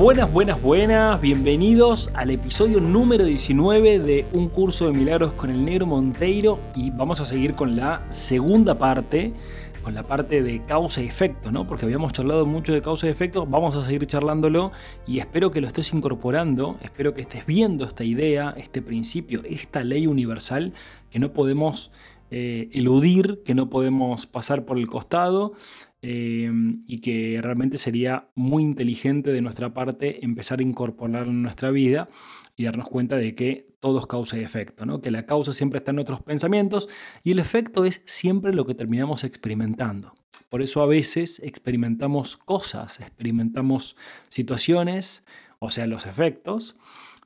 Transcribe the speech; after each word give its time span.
Buenas, 0.00 0.32
buenas, 0.32 0.62
buenas, 0.62 1.20
bienvenidos 1.20 2.10
al 2.14 2.30
episodio 2.30 2.80
número 2.80 3.22
19 3.22 3.98
de 3.98 4.26
Un 4.32 4.48
curso 4.48 4.86
de 4.86 4.92
milagros 4.92 5.34
con 5.34 5.50
el 5.50 5.62
negro 5.62 5.84
Monteiro. 5.84 6.58
Y 6.74 6.90
vamos 6.90 7.20
a 7.20 7.26
seguir 7.26 7.54
con 7.54 7.76
la 7.76 8.06
segunda 8.08 8.78
parte, 8.78 9.34
con 9.82 9.92
la 9.92 10.02
parte 10.02 10.42
de 10.42 10.64
causa 10.64 11.02
y 11.02 11.06
efecto, 11.06 11.52
¿no? 11.52 11.66
Porque 11.66 11.84
habíamos 11.84 12.14
charlado 12.14 12.46
mucho 12.46 12.72
de 12.72 12.80
causa 12.80 13.08
y 13.08 13.10
efecto, 13.10 13.44
vamos 13.44 13.76
a 13.76 13.84
seguir 13.84 14.06
charlándolo 14.06 14.72
y 15.06 15.18
espero 15.18 15.50
que 15.50 15.60
lo 15.60 15.66
estés 15.66 15.92
incorporando, 15.92 16.78
espero 16.80 17.12
que 17.12 17.20
estés 17.20 17.44
viendo 17.44 17.84
esta 17.84 18.02
idea, 18.02 18.54
este 18.56 18.80
principio, 18.80 19.42
esta 19.44 19.84
ley 19.84 20.06
universal 20.06 20.72
que 21.10 21.18
no 21.18 21.34
podemos 21.34 21.90
eh, 22.30 22.68
eludir, 22.72 23.42
que 23.44 23.54
no 23.54 23.68
podemos 23.70 24.26
pasar 24.26 24.64
por 24.64 24.78
el 24.78 24.86
costado 24.86 25.54
Em, 26.02 26.82
y 26.86 27.02
que 27.02 27.40
realmente 27.42 27.76
sería 27.76 28.30
muy 28.34 28.62
inteligente 28.62 29.32
de 29.32 29.42
nuestra 29.42 29.74
parte 29.74 30.24
empezar 30.24 30.60
a 30.60 30.62
incorporarlo 30.62 31.30
en 31.30 31.42
nuestra 31.42 31.70
vida 31.70 32.08
y 32.56 32.64
darnos 32.64 32.88
cuenta 32.88 33.16
de 33.16 33.34
que 33.34 33.74
todo 33.80 33.98
es 33.98 34.06
causa 34.06 34.38
y 34.38 34.42
efecto, 34.42 34.86
¿no? 34.86 35.02
que 35.02 35.10
la 35.10 35.26
causa 35.26 35.52
siempre 35.52 35.76
está 35.76 35.90
en 35.90 35.96
nuestros 35.96 36.22
pensamientos 36.22 36.88
y 37.22 37.32
el 37.32 37.38
efecto 37.38 37.84
es 37.84 38.00
siempre 38.06 38.54
lo 38.54 38.64
que 38.64 38.74
terminamos 38.74 39.24
experimentando. 39.24 40.14
Por 40.48 40.62
eso 40.62 40.80
a 40.80 40.86
veces 40.86 41.38
experimentamos 41.40 42.38
cosas, 42.38 43.00
experimentamos 43.00 43.94
situaciones, 44.30 45.22
o 45.58 45.70
sea, 45.70 45.86
los 45.86 46.06
efectos, 46.06 46.76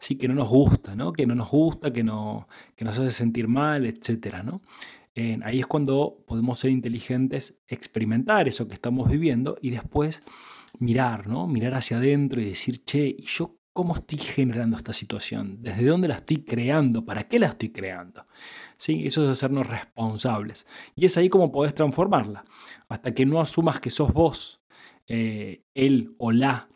sí, 0.05 0.17
que 0.17 0.29
no 0.29 0.35
nos 0.35 0.49
gusta, 0.51 0.95
¿no? 0.95 1.15
que 1.15 1.27
no 1.27 1.35
nos 1.35 1.51
gusta, 1.51 1.91
que, 1.91 2.05
no, 2.05 2.47
que 2.77 2.85
nos 2.85 2.99
hace 2.99 3.11
sentir 3.11 3.49
mal, 3.49 3.87
etc. 3.87 4.43
¿no? 4.45 4.61
ahí 5.45 5.61
es 5.61 5.67
cuando 5.67 6.23
podemos 6.27 6.59
ser 6.59 6.73
inteligentes, 6.73 7.59
experimentar 7.69 8.47
eso 8.47 8.69
que 8.69 8.75
estamos 8.75 9.09
viviendo 9.11 9.57
y 9.63 9.71
después 9.71 10.23
mirar, 10.79 11.29
¿no? 11.29 11.47
Mirar 11.47 11.75
hacia 11.75 11.99
adentro 11.99 12.41
y 12.41 12.47
decir, 12.47 12.85
che, 12.85 13.15
¿y 13.17 13.23
yo 13.23 13.57
cómo 13.73 13.95
estoy 13.95 14.19
generando 14.19 14.77
esta 14.77 14.93
situación? 14.93 15.63
¿Desde 15.63 15.87
dónde 15.87 16.09
la 16.09 16.17
estoy 16.17 16.39
creando? 16.45 17.05
¿Para 17.05 17.27
qué 17.29 17.39
la 17.39 17.47
estoy 17.47 17.71
creando? 17.71 18.27
¿Sí? 18.77 19.07
Eso 19.07 19.25
es 19.25 19.31
hacernos 19.31 19.67
responsables. 19.67 20.67
Y 20.97 21.07
es 21.07 21.17
ahí 21.17 21.29
como 21.29 21.53
podés 21.53 21.75
transformarla. 21.75 22.45
Hasta 22.89 23.15
que 23.15 23.25
no 23.25 23.41
asumas 23.41 23.81
que 23.81 23.91
sos 23.91 24.13
vos, 24.13 24.61
eh, 25.07 25.65
él 25.75 26.15
o 26.19 26.33
la 26.33 26.69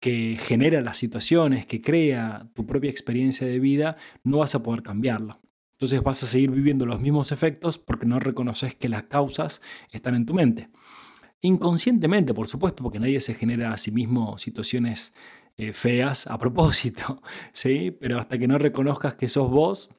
que 0.00 0.36
genera 0.40 0.80
las 0.80 0.96
situaciones, 0.96 1.66
que 1.66 1.80
crea 1.80 2.48
tu 2.54 2.66
propia 2.66 2.90
experiencia 2.90 3.46
de 3.46 3.58
vida, 3.58 3.96
no 4.24 4.38
vas 4.38 4.54
a 4.54 4.62
poder 4.62 4.82
cambiarlo. 4.82 5.40
Entonces 5.72 6.02
vas 6.02 6.22
a 6.22 6.26
seguir 6.26 6.50
viviendo 6.50 6.86
los 6.86 7.00
mismos 7.00 7.30
efectos 7.30 7.78
porque 7.78 8.06
no 8.06 8.18
reconoces 8.18 8.74
que 8.74 8.88
las 8.88 9.04
causas 9.04 9.62
están 9.92 10.14
en 10.14 10.26
tu 10.26 10.34
mente. 10.34 10.70
Inconscientemente, 11.40 12.34
por 12.34 12.48
supuesto, 12.48 12.82
porque 12.82 12.98
nadie 12.98 13.20
se 13.20 13.34
genera 13.34 13.72
a 13.72 13.76
sí 13.76 13.92
mismo 13.92 14.38
situaciones 14.38 15.14
eh, 15.56 15.72
feas 15.72 16.26
a 16.26 16.36
propósito, 16.38 17.22
¿sí? 17.52 17.92
Pero 17.92 18.18
hasta 18.18 18.38
que 18.38 18.48
no 18.48 18.58
reconozcas 18.58 19.14
que 19.14 19.28
sos 19.28 19.50
vos 19.50 19.90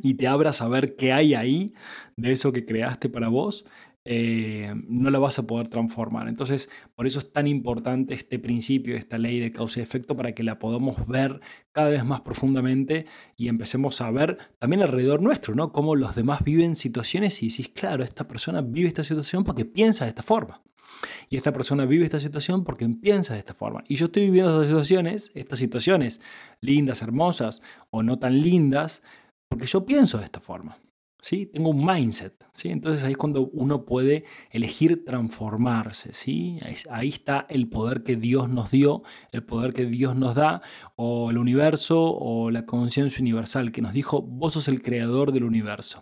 y 0.00 0.14
te 0.14 0.26
abras 0.26 0.62
a 0.62 0.68
ver 0.68 0.96
qué 0.96 1.12
hay 1.12 1.34
ahí 1.34 1.74
de 2.16 2.32
eso 2.32 2.52
que 2.52 2.64
creaste 2.64 3.10
para 3.10 3.28
vos, 3.28 3.66
eh, 4.04 4.74
no 4.88 5.10
la 5.10 5.18
vas 5.18 5.38
a 5.38 5.46
poder 5.46 5.68
transformar. 5.68 6.28
Entonces, 6.28 6.70
por 6.94 7.06
eso 7.06 7.20
es 7.20 7.32
tan 7.32 7.46
importante 7.46 8.14
este 8.14 8.38
principio, 8.38 8.96
esta 8.96 9.18
ley 9.18 9.38
de 9.38 9.52
causa 9.52 9.80
y 9.80 9.82
efecto, 9.82 10.16
para 10.16 10.32
que 10.32 10.42
la 10.42 10.58
podamos 10.58 11.06
ver 11.06 11.40
cada 11.72 11.90
vez 11.90 12.04
más 12.04 12.20
profundamente 12.20 13.06
y 13.36 13.48
empecemos 13.48 14.00
a 14.00 14.10
ver 14.10 14.38
también 14.58 14.82
alrededor 14.82 15.22
nuestro, 15.22 15.54
¿no? 15.54 15.72
Cómo 15.72 15.94
los 15.96 16.14
demás 16.14 16.42
viven 16.44 16.76
situaciones 16.76 17.42
y 17.42 17.48
decís, 17.48 17.68
claro, 17.68 18.02
esta 18.02 18.26
persona 18.26 18.60
vive 18.60 18.88
esta 18.88 19.04
situación 19.04 19.44
porque 19.44 19.64
piensa 19.64 20.04
de 20.04 20.10
esta 20.10 20.22
forma. 20.22 20.62
Y 21.28 21.36
esta 21.36 21.52
persona 21.52 21.86
vive 21.86 22.04
esta 22.04 22.20
situación 22.20 22.64
porque 22.64 22.88
piensa 22.88 23.34
de 23.34 23.38
esta 23.38 23.54
forma. 23.54 23.84
Y 23.88 23.96
yo 23.96 24.06
estoy 24.06 24.24
viviendo 24.24 24.50
estas 24.50 24.68
situaciones, 24.68 25.32
estas 25.34 25.58
situaciones 25.58 26.20
lindas, 26.60 27.02
hermosas 27.02 27.62
o 27.90 28.02
no 28.02 28.18
tan 28.18 28.40
lindas, 28.40 29.02
porque 29.48 29.66
yo 29.66 29.86
pienso 29.86 30.18
de 30.18 30.24
esta 30.24 30.40
forma. 30.40 30.78
¿Sí? 31.22 31.46
Tengo 31.46 31.70
un 31.70 31.86
mindset, 31.86 32.34
¿sí? 32.52 32.68
Entonces 32.70 33.04
ahí 33.04 33.12
es 33.12 33.16
cuando 33.16 33.48
uno 33.52 33.86
puede 33.86 34.24
elegir 34.50 35.04
transformarse, 35.04 36.12
¿sí? 36.12 36.58
Ahí, 36.90 37.08
está 37.08 37.46
el 37.48 37.68
poder 37.68 38.02
que 38.02 38.16
Dios 38.16 38.50
nos 38.50 38.70
dio, 38.72 39.02
el 39.30 39.44
poder 39.44 39.72
que 39.72 39.86
Dios 39.86 40.16
nos 40.16 40.34
da, 40.34 40.62
o 40.96 41.30
el 41.30 41.38
universo, 41.38 42.02
o 42.02 42.50
la 42.50 42.66
conciencia 42.66 43.22
universal, 43.22 43.70
que 43.70 43.82
nos 43.82 43.92
dijo, 43.92 44.20
vos 44.20 44.54
sos 44.54 44.68
el 44.68 44.82
creador 44.82 45.32
del 45.32 45.44
universo. 45.44 46.00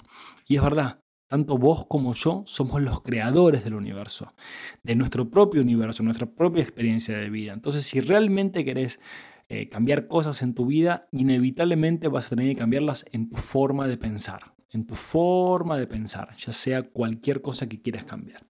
Y 0.49 0.57
es 0.57 0.63
verdad, 0.63 1.01
tanto 1.29 1.59
vos 1.59 1.85
como 1.87 2.15
yo 2.15 2.43
somos 2.47 2.81
los 2.81 3.03
creadores 3.03 3.63
del 3.63 3.75
universo, 3.75 4.33
de 4.83 4.97
nuestro 4.97 5.31
propio 5.31 5.61
universo, 5.61 6.03
nuestra 6.03 6.27
propia 6.27 6.63
experiencia 6.63 7.17
de 7.19 7.29
vida. 7.29 7.53
Entonces, 7.53 7.85
si 7.85 8.01
realmente 8.01 8.65
querés 8.65 9.01
eh, 9.51 9.69
cambiar 9.69 10.09
cosas 10.09 10.41
en 10.41 10.55
tu 10.55 10.65
vida, 10.65 11.09
inevitablemente 11.13 12.09
vas 12.09 12.27
a 12.27 12.31
tener 12.31 12.49
que 12.49 12.57
cambiarlas 12.57 13.05
en 13.13 13.29
tu 13.29 13.37
forma 13.37 13.87
de 13.87 13.99
pensar 13.99 14.55
en 14.73 14.87
tu 14.87 14.95
forma 14.95 15.77
de 15.77 15.87
pensar, 15.87 16.37
ya 16.37 16.53
sea 16.53 16.83
cualquier 16.83 17.43
cosa 17.43 17.69
que 17.69 17.81
quieras 17.81 18.05
cambiar. 18.05 18.47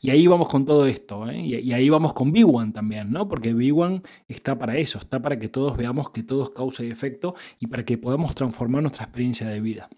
Y 0.00 0.10
ahí 0.10 0.26
vamos 0.26 0.48
con 0.48 0.64
todo 0.64 0.86
esto, 0.86 1.28
¿eh? 1.30 1.40
y, 1.40 1.72
ahí 1.72 1.88
vamos 1.88 2.12
con 2.12 2.32
B1 2.32 2.72
también, 2.72 3.10
¿no? 3.10 3.28
porque 3.28 3.54
B1 3.54 4.02
está 4.28 4.58
para 4.58 4.76
eso, 4.76 4.98
está 4.98 5.22
para 5.22 5.38
que 5.38 5.48
todos 5.48 5.76
veamos 5.76 6.10
que 6.10 6.22
todo 6.22 6.44
es 6.44 6.50
causa 6.50 6.84
y 6.84 6.90
efecto 6.90 7.34
y 7.58 7.68
para 7.68 7.84
que 7.84 7.96
podamos 7.96 8.34
transformar 8.34 8.82
nuestra 8.82 9.04
experiencia 9.04 9.48
de 9.48 9.60
vida. 9.60 9.88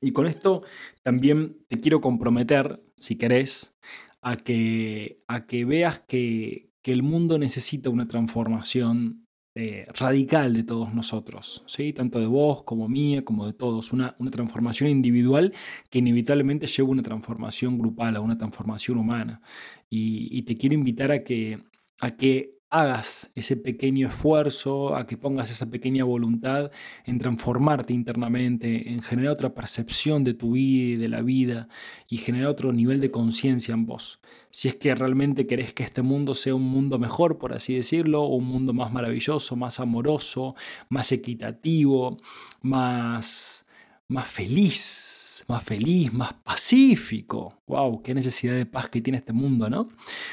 Y 0.00 0.12
con 0.12 0.26
esto 0.26 0.62
también 1.02 1.64
te 1.68 1.80
quiero 1.80 2.00
comprometer, 2.00 2.82
si 2.98 3.16
querés, 3.16 3.76
a 4.20 4.36
que, 4.36 5.22
a 5.26 5.46
que 5.46 5.64
veas 5.64 6.00
que, 6.00 6.70
que 6.82 6.92
el 6.92 7.02
mundo 7.02 7.38
necesita 7.38 7.90
una 7.90 8.06
transformación 8.06 9.27
eh, 9.60 9.88
radical 9.98 10.54
de 10.54 10.62
todos 10.62 10.94
nosotros, 10.94 11.64
¿sí? 11.66 11.92
tanto 11.92 12.20
de 12.20 12.28
vos 12.28 12.62
como 12.62 12.88
mía, 12.88 13.24
como 13.24 13.44
de 13.44 13.52
todos, 13.52 13.92
una, 13.92 14.14
una 14.20 14.30
transformación 14.30 14.88
individual 14.88 15.52
que 15.90 15.98
inevitablemente 15.98 16.68
lleva 16.68 16.90
a 16.90 16.92
una 16.92 17.02
transformación 17.02 17.76
grupal, 17.76 18.14
a 18.14 18.20
una 18.20 18.38
transformación 18.38 18.98
humana. 18.98 19.42
Y, 19.90 20.28
y 20.30 20.42
te 20.42 20.56
quiero 20.56 20.76
invitar 20.76 21.10
a 21.10 21.24
que, 21.24 21.58
a 22.00 22.12
que 22.16 22.57
hagas 22.70 23.30
ese 23.34 23.56
pequeño 23.56 24.08
esfuerzo, 24.08 24.94
a 24.94 25.06
que 25.06 25.16
pongas 25.16 25.50
esa 25.50 25.70
pequeña 25.70 26.04
voluntad 26.04 26.70
en 27.04 27.18
transformarte 27.18 27.94
internamente, 27.94 28.92
en 28.92 29.02
generar 29.02 29.32
otra 29.32 29.54
percepción 29.54 30.22
de 30.24 30.34
tu 30.34 30.52
vida 30.52 30.94
y 30.94 30.96
de 30.96 31.08
la 31.08 31.22
vida 31.22 31.68
y 32.08 32.18
generar 32.18 32.48
otro 32.48 32.72
nivel 32.72 33.00
de 33.00 33.10
conciencia 33.10 33.72
en 33.72 33.86
vos. 33.86 34.20
Si 34.50 34.68
es 34.68 34.74
que 34.74 34.94
realmente 34.94 35.46
querés 35.46 35.72
que 35.72 35.82
este 35.82 36.02
mundo 36.02 36.34
sea 36.34 36.54
un 36.54 36.62
mundo 36.62 36.98
mejor, 36.98 37.38
por 37.38 37.54
así 37.54 37.74
decirlo, 37.74 38.26
un 38.26 38.44
mundo 38.44 38.72
más 38.72 38.92
maravilloso, 38.92 39.56
más 39.56 39.80
amoroso, 39.80 40.54
más 40.88 41.12
equitativo, 41.12 42.18
más, 42.60 43.66
más 44.08 44.28
feliz, 44.28 45.44
más 45.48 45.64
feliz, 45.64 46.12
más 46.12 46.34
pacífico. 46.34 47.62
¡Wow! 47.66 48.02
¡Qué 48.02 48.14
necesidad 48.14 48.54
de 48.54 48.66
paz 48.66 48.88
que 48.90 49.00
tiene 49.00 49.18
este 49.18 49.32
mundo, 49.32 49.70
¿no? 49.70 49.88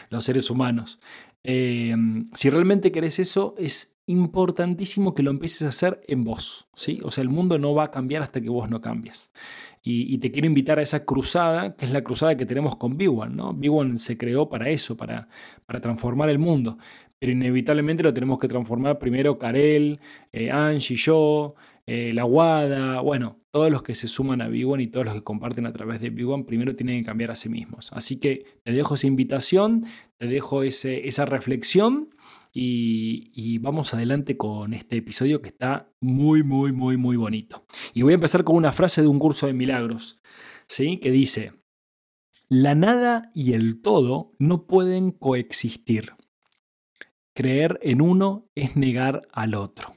Los 0.09 0.25
seres 0.25 0.49
humanos. 0.49 0.99
Em, 1.47 2.25
si 2.33 2.49
realmente 2.49 2.91
querés 2.91 3.19
eso, 3.19 3.53
es 3.59 3.99
importantísimo 4.07 5.13
que 5.13 5.21
lo 5.21 5.29
empieces 5.29 5.61
a 5.61 5.69
hacer 5.69 6.01
en 6.07 6.23
vos. 6.23 6.67
¿sí? 6.73 6.99
O 7.03 7.11
sea, 7.11 7.21
el 7.21 7.29
mundo 7.29 7.59
no 7.59 7.75
va 7.75 7.85
a 7.85 7.91
cambiar 7.91 8.23
hasta 8.23 8.41
que 8.41 8.49
vos 8.49 8.67
no 8.69 8.81
cambies. 8.81 9.31
Y, 9.87 10.17
te 10.17 10.31
quiero 10.31 10.47
invitar 10.47 10.79
a 10.79 10.81
esa 10.81 11.05
cruzada, 11.05 11.75
que 11.75 11.85
es 11.85 11.91
la 11.91 12.03
cruzada 12.03 12.35
que 12.35 12.47
tenemos 12.47 12.75
con 12.75 12.97
B1. 12.97 13.29
¿no? 13.29 13.53
B1 13.53 13.97
se 13.97 14.17
creó 14.17 14.49
para 14.49 14.69
eso, 14.69 14.97
para, 14.97 15.29
para 15.67 15.79
transformar 15.79 16.29
el 16.29 16.39
mundo. 16.39 16.79
Pero 17.19 17.31
inevitablemente 17.33 18.01
lo 18.01 18.11
tenemos 18.11 18.39
que 18.39 18.47
transformar 18.47 18.97
primero 18.97 19.37
Karel, 19.37 19.99
eh, 20.31 20.49
Angie, 20.49 20.95
yo, 20.95 21.53
eh, 21.87 22.13
la 22.13 22.23
Guada, 22.23 22.99
bueno, 23.01 23.41
todos 23.51 23.69
los 23.71 23.83
que 23.83 23.93
se 23.95 24.07
suman 24.07 24.41
a 24.41 24.47
Big 24.47 24.65
y 24.79 24.87
todos 24.87 25.05
los 25.05 25.15
que 25.15 25.23
comparten 25.23 25.67
a 25.67 25.73
través 25.73 26.01
de 26.01 26.09
Big 26.09 26.27
primero 26.45 26.75
tienen 26.75 26.99
que 26.99 27.05
cambiar 27.05 27.31
a 27.31 27.35
sí 27.35 27.47
mismos. 27.47 27.91
Así 27.93 28.17
que 28.17 28.45
te 28.63 28.71
dejo 28.71 28.95
esa 28.95 29.07
invitación, 29.07 29.85
te 30.17 30.27
dejo 30.27 30.63
esa 30.63 31.25
reflexión 31.25 32.09
y, 32.51 33.31
y, 33.33 33.57
vamos 33.59 33.93
adelante 33.93 34.37
con 34.37 34.73
este 34.73 34.97
episodio 34.97 35.41
que 35.41 35.49
está 35.49 35.91
muy, 35.99 36.41
muy, 36.41 36.71
muy, 36.71 36.97
muy 36.97 37.17
bonito. 37.17 37.65
Y 37.93 38.01
voy 38.01 38.13
a 38.13 38.15
empezar 38.15 38.43
con 38.43 38.55
una 38.55 38.71
frase 38.71 39.01
de 39.01 39.07
un 39.07 39.19
curso 39.19 39.47
de 39.47 39.53
milagros, 39.53 40.21
¿sí? 40.67 40.97
que 40.97 41.11
dice, 41.11 41.51
la 42.49 42.75
nada 42.75 43.29
y 43.33 43.53
el 43.53 43.81
todo 43.81 44.33
no 44.37 44.67
pueden 44.67 45.11
coexistir. 45.11 46.13
Creer 47.33 47.79
en 47.81 48.01
uno 48.01 48.49
es 48.55 48.75
negar 48.77 49.27
al 49.31 49.55
otro. 49.55 49.94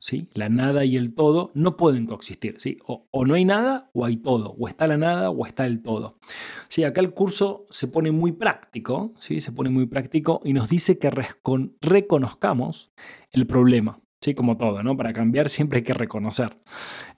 ¿Sí? 0.00 0.26
La 0.34 0.48
nada 0.48 0.84
y 0.84 0.96
el 0.96 1.14
todo 1.14 1.52
no 1.54 1.76
pueden 1.76 2.06
coexistir, 2.06 2.56
¿sí? 2.58 2.78
O, 2.86 3.24
no 3.24 3.34
hay 3.34 3.44
nada 3.44 3.90
o 3.92 4.04
hay 4.04 4.16
todo, 4.16 4.56
o 4.58 4.66
está 4.66 4.88
la 4.88 4.96
nada 4.96 5.30
o 5.30 5.46
está 5.46 5.66
el 5.66 5.82
todo. 5.82 6.18
Sí, 6.68 6.82
acá 6.82 7.00
el 7.00 7.12
curso 7.12 7.66
se 7.70 7.86
pone 7.86 8.10
muy 8.10 8.32
práctico, 8.32 9.12
¿sí? 9.20 9.40
Se 9.40 9.52
pone 9.52 9.70
muy 9.70 9.86
práctico 9.86 10.40
y 10.44 10.54
nos 10.54 10.68
dice 10.68 10.98
que 10.98 11.12
reconozcamos 11.80 12.92
el 13.30 13.46
problema, 13.46 14.00
¿sí? 14.20 14.34
Como 14.34 14.56
todo, 14.56 14.82
¿no? 14.82 14.96
Para 14.96 15.12
cambiar 15.12 15.50
siempre 15.50 15.78
hay 15.78 15.84
que 15.84 15.94
reconocer. 15.94 16.58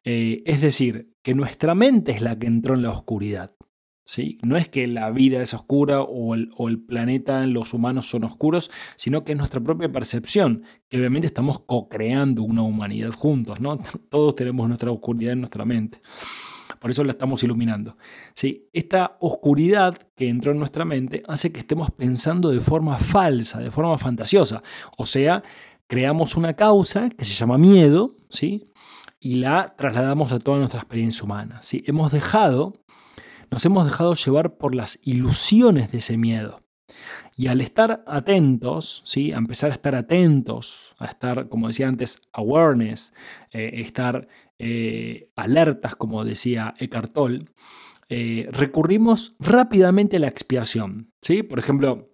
Eh, 0.05 0.43
es 0.45 0.61
decir, 0.61 1.15
que 1.23 1.35
nuestra 1.35 1.75
mente 1.75 2.13
es 2.13 2.21
la 2.21 2.39
que 2.39 2.49
entró 2.49 2.75
en 2.75 2.83
la 2.83 2.91
oscuridad. 2.91 3.55
¿Sí? 4.05 4.39
No 4.43 4.57
es 4.57 4.69
que 4.69 4.87
la 4.87 5.11
vida 5.11 5.43
es 5.43 5.55
oscura 5.55 6.03
o 6.03 6.35
el, 6.35 6.51
o 6.57 6.69
el, 6.69 6.81
planeta, 6.81 7.47
los 7.47 7.75
humanos 7.75 8.09
son 8.09 8.25
oscuros, 8.25 8.71
sino 8.97 9.25
que 9.25 9.33
es 9.33 9.39
nuestra 9.39 9.61
propia 9.61 9.91
percepción, 9.91 10.65
que 10.89 10.99
obviamente 10.99 11.27
estamos 11.27 11.61
co-creando 11.61 12.43
una 12.43 12.63
humanidad 12.63 13.13
juntos, 13.13 13.61
¿no? 13.61 13.77
Todos 14.11 14.35
tenemos 14.35 14.69
nuestra 14.69 14.91
oscuridad 14.91 15.33
en 15.33 15.41
nuestra 15.41 15.65
mente. 15.65 16.01
Por 16.81 16.91
eso 16.91 17.05
la 17.05 17.13
estamos 17.13 17.43
iluminando. 17.45 17.97
¿sí? 18.35 18.69
Esta 18.73 19.17
oscuridad 19.21 19.97
que 20.17 20.29
entró 20.29 20.51
en 20.51 20.59
nuestra 20.59 20.85
mente 20.85 21.23
hace 21.29 21.53
que 21.53 21.61
estemos 21.61 21.93
pensando 21.93 22.51
de 22.51 22.59
forma 22.59 22.99
falsa, 22.99 23.61
de 23.61 23.71
forma 23.71 23.97
fantasiosa. 23.99 24.61
O 24.97 25.07
sea, 25.07 25.45
creamos 25.87 26.37
una 26.37 26.55
causa 26.55 27.09
que 27.11 27.25
se 27.25 27.35
llama 27.35 27.57
miedo, 27.57 28.17
¿sí? 28.31 28.73
y 29.21 29.37
la 29.37 29.77
trasladamos 29.79 30.33
a 30.33 30.41
toda 30.41 30.59
nuestra 30.59 30.81
experiencia 30.81 31.23
humana. 31.23 31.61
¿sí? 31.63 31.85
Hemos 31.87 32.11
dejado 32.11 32.73
nos 33.53 33.65
hemos 33.67 33.85
dejado 33.85 34.15
llevar 34.15 34.57
por 34.57 34.75
las 34.75 34.99
ilusiones 35.03 35.93
de 35.93 35.99
ese 35.99 36.17
miedo. 36.17 36.63
Y 37.37 37.49
al 37.49 37.61
estar 37.61 38.03
atentos, 38.07 39.03
¿sí? 39.05 39.33
a 39.33 39.37
empezar 39.37 39.71
a 39.71 39.75
estar 39.75 39.95
atentos, 39.95 40.95
a 40.99 41.07
estar, 41.07 41.49
como 41.49 41.69
decía 41.69 41.89
antes, 41.89 42.23
awareness, 42.33 43.13
eh, 43.51 43.71
estar 43.75 44.27
eh, 44.59 45.31
alertas, 45.37 45.95
como 45.97 46.25
decía 46.25 46.75
Eckhart 46.79 47.13
Tolle, 47.13 47.45
eh, 48.09 48.49
recurrimos 48.53 49.37
rápidamente 49.39 50.17
a 50.17 50.21
la 50.21 50.29
expiación. 50.29 51.13
¿sí? 51.21 51.43
Por 51.43 51.59
ejemplo, 51.59 52.12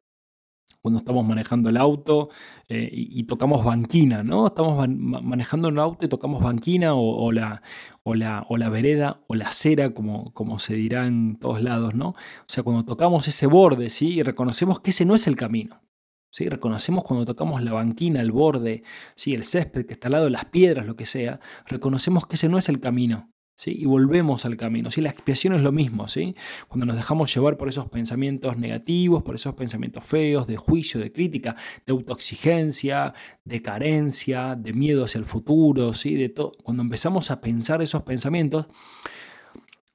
cuando 0.89 1.01
estamos 1.01 1.27
manejando 1.27 1.69
el 1.69 1.77
auto 1.77 2.31
eh, 2.71 2.89
y, 2.91 3.25
tocamos 3.25 3.63
banquina, 3.63 4.23
¿no? 4.23 4.47
Estamos 4.47 4.89
manejando 4.89 5.69
un 5.69 5.79
auto 5.79 6.07
y 6.07 6.09
tocamos 6.09 6.43
banquina 6.43 6.95
o, 6.95 7.31
la, 7.31 7.61
o, 8.05 8.15
la, 8.15 8.47
o, 8.49 8.57
la, 8.57 8.71
vereda 8.71 9.21
o 9.29 9.35
la 9.35 9.49
acera, 9.49 9.91
como, 9.93 10.33
como 10.33 10.59
se 10.59 10.77
dirá 10.77 11.05
en 11.05 11.37
todos 11.39 11.63
lados, 11.63 11.95
¿no? 11.95 12.09
O 12.09 12.47
sea, 12.47 12.63
cuando 12.63 12.87
tocamos 12.87 13.29
ese 13.29 13.47
borde, 13.47 13.91
¿sí? 13.91 14.15
Y 14.15 14.23
reconocemos 14.23 14.81
que 14.81 14.93
ese 14.93 15.05
no 15.05 15.15
es 15.15 15.27
el 15.27 15.37
camino. 15.37 15.83
¿Sí? 16.31 16.49
Reconocemos 16.49 17.05
cuando 17.05 17.27
tocamos 17.27 17.63
la 17.63 17.73
banquina, 17.73 18.23
el 18.23 18.33
borde, 18.33 18.83
¿sí? 19.15 19.35
el 19.35 19.45
césped 19.45 19.87
que 19.87 19.95
está 19.95 20.09
al 20.09 20.13
lado, 20.13 20.31
las 20.31 20.47
piedras, 20.47 20.87
lo 20.87 20.97
que 20.97 21.07
sea, 21.07 21.41
reconocemos 21.67 22.27
que 22.27 22.37
ese 22.37 22.49
no 22.49 22.59
es 22.59 22.69
el 22.69 22.81
camino. 22.81 23.31
Y 23.67 23.85
volvemos 23.87 24.45
al 24.45 24.57
camino. 24.57 24.91
¿sí? 24.91 25.01
La 25.01 25.11
expiación 25.11 25.55
es 25.55 25.63
lo 25.63 25.73
mismo, 25.73 26.07
¿sí? 26.07 26.35
Cuando 26.69 26.87
nos 26.87 26.97
dejamos 26.97 27.35
llevar 27.35 27.57
por 27.57 27.69
esos 27.69 27.89
pensamientos 27.89 28.57
negativos, 28.57 29.23
por 29.23 29.35
esos 29.35 29.55
pensamientos 29.55 30.05
feos, 30.05 30.47
de 30.47 30.57
juicio, 30.57 31.01
de 31.01 31.13
crítica, 31.13 31.57
de 31.85 31.93
autoexigencia, 31.93 33.15
de 33.45 33.63
carencia, 33.63 34.55
de 34.55 34.73
miedo 34.73 35.05
hacia 35.05 35.19
el 35.19 35.25
futuro, 35.25 35.93
¿sí? 35.93 36.15
De. 36.15 36.33
Cuando 36.63 36.83
empezamos 36.83 37.31
a 37.31 37.41
pensar 37.41 37.83
esos 37.83 38.03
pensamientos, 38.03 38.67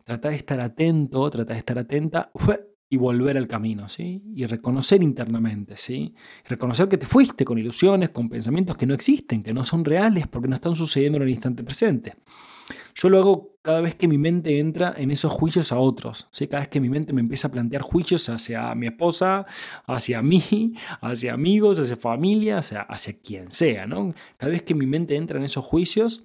tratar 0.04 0.32
de 0.32 0.38
estar 0.38 0.60
atento, 0.60 1.30
tratar 1.30 1.56
de 1.56 1.60
estar 1.60 1.80
atenta, 1.80 2.32
y 2.90 2.98
volver 2.98 3.38
al 3.38 3.48
camino, 3.48 3.90
¿sí? 3.90 4.22
Y 4.36 4.46
reconocer 4.46 5.02
internamente, 5.02 5.78
¿sí? 5.78 6.14
Reconocer 6.46 6.88
que 6.90 7.00
te 7.00 7.08
fuiste 7.08 7.44
con 7.44 7.58
ilusiones, 7.58 8.10
con 8.10 8.30
pensamientos 8.30 8.78
que 8.78 8.86
no 8.86 8.94
existen, 8.94 9.42
que 9.42 9.52
no 9.52 9.64
son 9.64 9.84
reales 9.84 10.28
porque 10.28 10.48
no 10.48 10.54
están 10.54 10.76
sucediendo 10.76 11.18
en 11.18 11.24
el 11.24 11.30
instante 11.30 11.64
presente. 11.64 12.14
Yo 12.96 13.10
lo 13.10 13.18
hago 13.18 13.58
cada 13.62 13.82
vez 13.82 13.96
que 13.96 14.08
mi 14.08 14.18
mente 14.18 14.60
entra 14.60 14.94
en 14.98 15.12
esos 15.12 15.32
juicios 15.32 15.72
a 15.72 15.80
otros. 15.80 16.28
¿sí? 16.32 16.48
Cada 16.48 16.62
vez 16.62 16.70
que 16.70 16.82
mi 16.82 16.90
mente 16.90 17.14
me 17.14 17.22
empieza 17.22 17.48
a 17.48 17.52
plantear 17.52 17.82
juicios 17.82 18.30
hacia 18.30 18.74
mi 18.76 18.88
esposa, 18.88 19.46
hacia 19.88 20.22
mí, 20.22 20.74
hacia 21.02 21.34
amigos, 21.34 21.80
hacia 21.80 21.96
familia, 21.98 22.60
hacia, 22.60 22.82
hacia 22.82 23.20
quien 23.20 23.52
sea. 23.52 23.88
¿no? 23.88 24.14
Cada 24.38 24.52
vez 24.52 24.64
que 24.64 24.76
mi 24.76 24.86
mente 24.86 25.16
entra 25.16 25.38
en 25.38 25.46
esos 25.46 25.66
juicios 25.66 26.24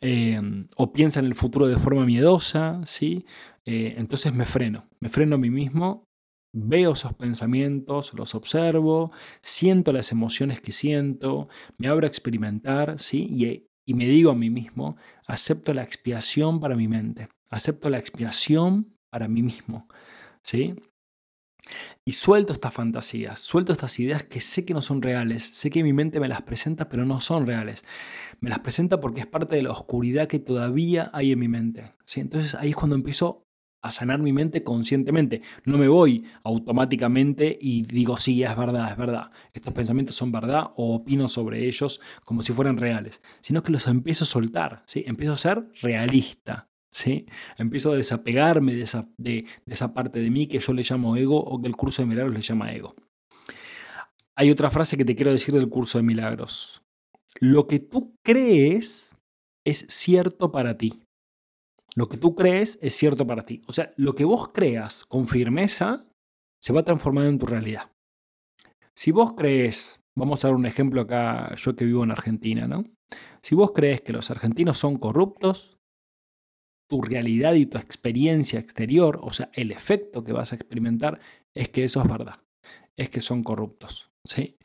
em, 0.00 0.68
o 0.76 0.92
piensa 0.92 1.20
en 1.20 1.26
el 1.26 1.34
futuro 1.34 1.68
de 1.68 1.78
forma 1.78 2.04
miedosa, 2.04 2.80
¿sí? 2.84 3.24
Eh, 3.64 3.94
entonces 3.96 4.32
me 4.34 4.44
freno. 4.44 4.88
Me 5.00 5.08
freno 5.08 5.36
a 5.36 5.38
mí 5.38 5.50
mismo 5.50 6.08
Veo 6.54 6.92
esos 6.92 7.14
pensamientos, 7.14 8.12
los 8.12 8.34
observo, 8.34 9.10
siento 9.40 9.90
las 9.90 10.12
emociones 10.12 10.60
que 10.60 10.72
siento, 10.72 11.48
me 11.78 11.88
abro 11.88 12.04
a 12.04 12.08
experimentar, 12.08 12.98
¿sí? 12.98 13.26
Y 13.30 13.70
y 13.84 13.94
me 13.94 14.06
digo 14.06 14.30
a 14.30 14.34
mí 14.34 14.50
mismo, 14.50 14.96
acepto 15.26 15.74
la 15.74 15.82
expiación 15.82 16.60
para 16.60 16.76
mi 16.76 16.88
mente, 16.88 17.28
acepto 17.50 17.90
la 17.90 17.98
expiación 17.98 18.96
para 19.10 19.28
mí 19.28 19.42
mismo, 19.42 19.88
¿sí? 20.42 20.74
Y 22.04 22.12
suelto 22.14 22.52
estas 22.52 22.74
fantasías, 22.74 23.40
suelto 23.40 23.72
estas 23.72 23.98
ideas 24.00 24.24
que 24.24 24.40
sé 24.40 24.64
que 24.64 24.74
no 24.74 24.82
son 24.82 25.00
reales, 25.00 25.44
sé 25.44 25.70
que 25.70 25.84
mi 25.84 25.92
mente 25.92 26.18
me 26.18 26.28
las 26.28 26.42
presenta 26.42 26.88
pero 26.88 27.04
no 27.04 27.20
son 27.20 27.46
reales. 27.46 27.84
Me 28.40 28.50
las 28.50 28.58
presenta 28.58 29.00
porque 29.00 29.20
es 29.20 29.26
parte 29.26 29.54
de 29.54 29.62
la 29.62 29.70
oscuridad 29.70 30.26
que 30.26 30.40
todavía 30.40 31.10
hay 31.12 31.32
en 31.32 31.38
mi 31.38 31.48
mente. 31.48 31.94
¿sí? 32.04 32.20
Entonces 32.20 32.56
ahí 32.56 32.70
es 32.70 32.76
cuando 32.76 32.96
empiezo 32.96 33.46
a 33.82 33.90
sanar 33.90 34.20
mi 34.20 34.32
mente 34.32 34.62
conscientemente. 34.62 35.42
No 35.64 35.76
me 35.76 35.88
voy 35.88 36.24
automáticamente 36.44 37.58
y 37.60 37.82
digo, 37.82 38.16
sí, 38.16 38.42
es 38.42 38.56
verdad, 38.56 38.90
es 38.90 38.96
verdad. 38.96 39.30
Estos 39.52 39.72
pensamientos 39.72 40.16
son 40.16 40.32
verdad 40.32 40.70
o 40.76 40.94
opino 40.94 41.28
sobre 41.28 41.66
ellos 41.66 42.00
como 42.24 42.42
si 42.42 42.52
fueran 42.52 42.78
reales, 42.78 43.20
sino 43.40 43.62
que 43.62 43.72
los 43.72 43.86
empiezo 43.88 44.24
a 44.24 44.28
soltar, 44.28 44.82
¿sí? 44.86 45.04
empiezo 45.06 45.32
a 45.34 45.36
ser 45.36 45.64
realista. 45.82 46.68
¿Sí? 46.94 47.24
Empiezo 47.56 47.90
a 47.90 47.96
desapegarme 47.96 48.74
de 48.74 48.82
esa, 48.82 49.08
de, 49.16 49.46
esa 49.64 49.94
parte 49.94 50.20
de 50.20 50.28
mí 50.28 50.46
que 50.46 50.58
yo 50.58 50.74
le 50.74 50.82
llamo 50.82 51.16
ego 51.16 51.42
o 51.42 51.58
que 51.58 51.66
el 51.66 51.74
curso 51.74 52.02
de 52.02 52.06
milagros 52.06 52.34
le 52.34 52.42
llama 52.42 52.70
ego. 52.70 52.94
Hay 54.36 54.50
otra 54.50 54.70
frase 54.70 54.98
que 54.98 55.06
te 55.06 55.16
quiero 55.16 55.32
decir 55.32 55.54
del 55.54 55.70
curso 55.70 55.96
de 55.96 56.04
milagros. 56.04 56.82
Lo 57.40 57.66
que 57.66 57.78
tú 57.78 58.14
crees 58.22 59.16
es 59.64 59.86
cierto 59.88 60.52
para 60.52 60.76
ti. 60.76 61.02
Lo 61.94 62.08
que 62.08 62.16
tú 62.16 62.34
crees 62.34 62.78
es 62.80 62.94
cierto 62.94 63.26
para 63.26 63.44
ti. 63.44 63.62
O 63.66 63.72
sea, 63.72 63.92
lo 63.96 64.14
que 64.14 64.24
vos 64.24 64.48
creas 64.48 65.04
con 65.04 65.26
firmeza 65.26 66.08
se 66.60 66.72
va 66.72 66.84
transformando 66.84 67.30
en 67.30 67.38
tu 67.38 67.46
realidad. 67.46 67.92
Si 68.94 69.10
vos 69.10 69.34
crees, 69.34 70.00
vamos 70.16 70.44
a 70.44 70.48
dar 70.48 70.56
un 70.56 70.66
ejemplo 70.66 71.02
acá, 71.02 71.54
yo 71.56 71.76
que 71.76 71.84
vivo 71.84 72.04
en 72.04 72.10
Argentina, 72.10 72.66
¿no? 72.66 72.84
Si 73.42 73.54
vos 73.54 73.72
crees 73.72 74.00
que 74.00 74.12
los 74.12 74.30
argentinos 74.30 74.78
son 74.78 74.96
corruptos, 74.96 75.78
tu 76.88 77.02
realidad 77.02 77.54
y 77.54 77.66
tu 77.66 77.78
experiencia 77.78 78.60
exterior, 78.60 79.18
o 79.22 79.32
sea, 79.32 79.50
el 79.54 79.70
efecto 79.70 80.24
que 80.24 80.32
vas 80.32 80.52
a 80.52 80.56
experimentar, 80.56 81.20
es 81.54 81.68
que 81.70 81.84
eso 81.84 82.02
es 82.02 82.08
verdad, 82.08 82.42
es 82.96 83.10
que 83.10 83.20
son 83.20 83.42
corruptos. 83.42 84.10
¿sí? 84.24 84.58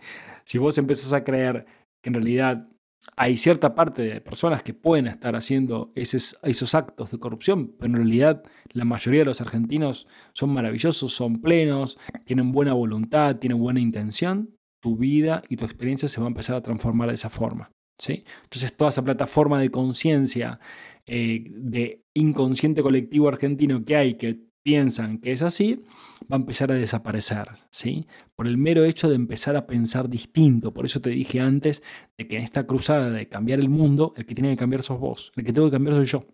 Si 0.46 0.58
vos 0.58 0.78
empezás 0.78 1.14
a 1.14 1.24
creer 1.24 1.66
que 2.04 2.10
en 2.10 2.16
realidad 2.16 2.70
hay 3.16 3.38
cierta 3.38 3.74
parte 3.74 4.02
de 4.02 4.22
personas 4.22 4.64
que 4.64 4.74
pueden 4.74 5.08
estar 5.08 5.36
haciendo 5.36 5.92
esos, 5.96 6.38
esos, 6.44 6.76
actos 6.76 7.12
de 7.12 7.20
corrupción, 7.20 7.76
pero 7.80 7.92
en 7.92 7.96
realidad 7.98 8.44
la 8.72 8.86
mayoría 8.86 9.22
de 9.22 9.26
los 9.26 9.42
argentinos 9.42 10.08
son 10.34 10.54
maravillosos, 10.54 11.14
son 11.14 11.42
plenos, 11.42 11.98
tienen 12.26 12.52
buena 12.52 12.74
voluntad, 12.74 13.38
tienen 13.38 13.60
buena 13.60 13.80
intención, 13.80 14.56
tu 14.82 14.98
vida 14.98 15.44
y 15.50 15.58
tu 15.58 15.66
experiencia 15.66 16.08
se 16.08 16.20
va 16.20 16.28
a 16.28 16.30
empezar 16.30 16.56
a 16.56 16.62
transformar 16.62 17.10
de 17.10 17.16
esa 17.16 17.30
forma. 17.30 17.72
¿sí? 17.98 18.24
Entonces 18.44 18.76
toda 18.76 18.92
esa 18.92 19.04
plataforma 19.04 19.60
de 19.60 19.72
conciencia, 19.72 20.60
eh, 21.06 21.46
de 21.50 22.04
inconsciente 22.14 22.84
colectivo 22.84 23.28
argentino 23.30 23.84
que 23.86 23.96
hay, 23.96 24.14
que 24.16 24.47
piensan 24.68 25.20
que 25.20 25.32
es 25.32 25.44
así, 25.44 25.86
va 26.30 26.36
a 26.36 26.40
empezar 26.40 26.74
a 26.74 26.76
desaparecer, 26.76 27.48
¿sí? 27.70 28.06
Por 28.36 28.48
el 28.48 28.58
mero 28.58 28.84
hecho 28.84 29.08
de 29.08 29.16
empezar 29.16 29.56
a 29.56 29.66
pensar 29.66 30.10
distinto. 30.10 30.74
Por 30.74 30.86
eso 30.86 31.00
te 31.00 31.10
dije 31.12 31.40
antes 31.40 31.84
de 32.18 32.28
que 32.28 32.36
en 32.36 32.44
esta 32.44 32.68
cruzada 32.68 33.10
de 33.10 33.30
cambiar 33.30 33.60
el 33.60 33.70
mundo, 33.70 34.14
el 34.18 34.26
que 34.26 34.36
tiene 34.36 34.50
que 34.50 34.58
cambiar 34.58 34.84
sos 34.84 35.00
vos, 35.00 35.32
el 35.38 35.46
que 35.46 35.54
tengo 35.54 35.70
que 35.70 35.72
cambiar 35.72 35.96
soy 35.96 36.06
yo. 36.06 36.26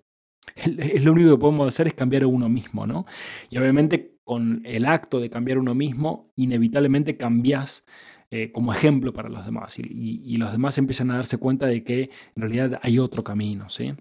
Es 0.55 1.03
lo 1.03 1.11
único 1.11 1.29
que 1.29 1.37
podemos 1.37 1.67
hacer 1.67 1.85
es 1.85 1.93
cambiar 1.93 2.23
a 2.23 2.27
uno 2.27 2.49
mismo, 2.49 2.87
¿no? 2.87 3.05
Y 3.51 3.57
obviamente 3.59 4.17
con 4.23 4.63
el 4.65 4.87
acto 4.87 5.19
de 5.19 5.29
cambiar 5.29 5.59
uno 5.59 5.75
mismo, 5.75 6.33
inevitablemente 6.35 7.17
cambias 7.17 7.85
eh, 8.31 8.51
como 8.51 8.73
ejemplo 8.73 9.13
para 9.13 9.29
los 9.29 9.45
demás 9.45 9.77
y, 9.77 9.83
y, 9.85 10.37
los 10.37 10.51
demás 10.51 10.79
empiezan 10.79 11.11
a 11.11 11.17
darse 11.17 11.37
cuenta 11.37 11.67
de 11.67 11.83
que 11.83 12.09
en 12.35 12.41
realidad 12.41 12.79
hay 12.81 12.97
otro 12.97 13.23
camino, 13.23 13.69
¿sí? 13.69 13.93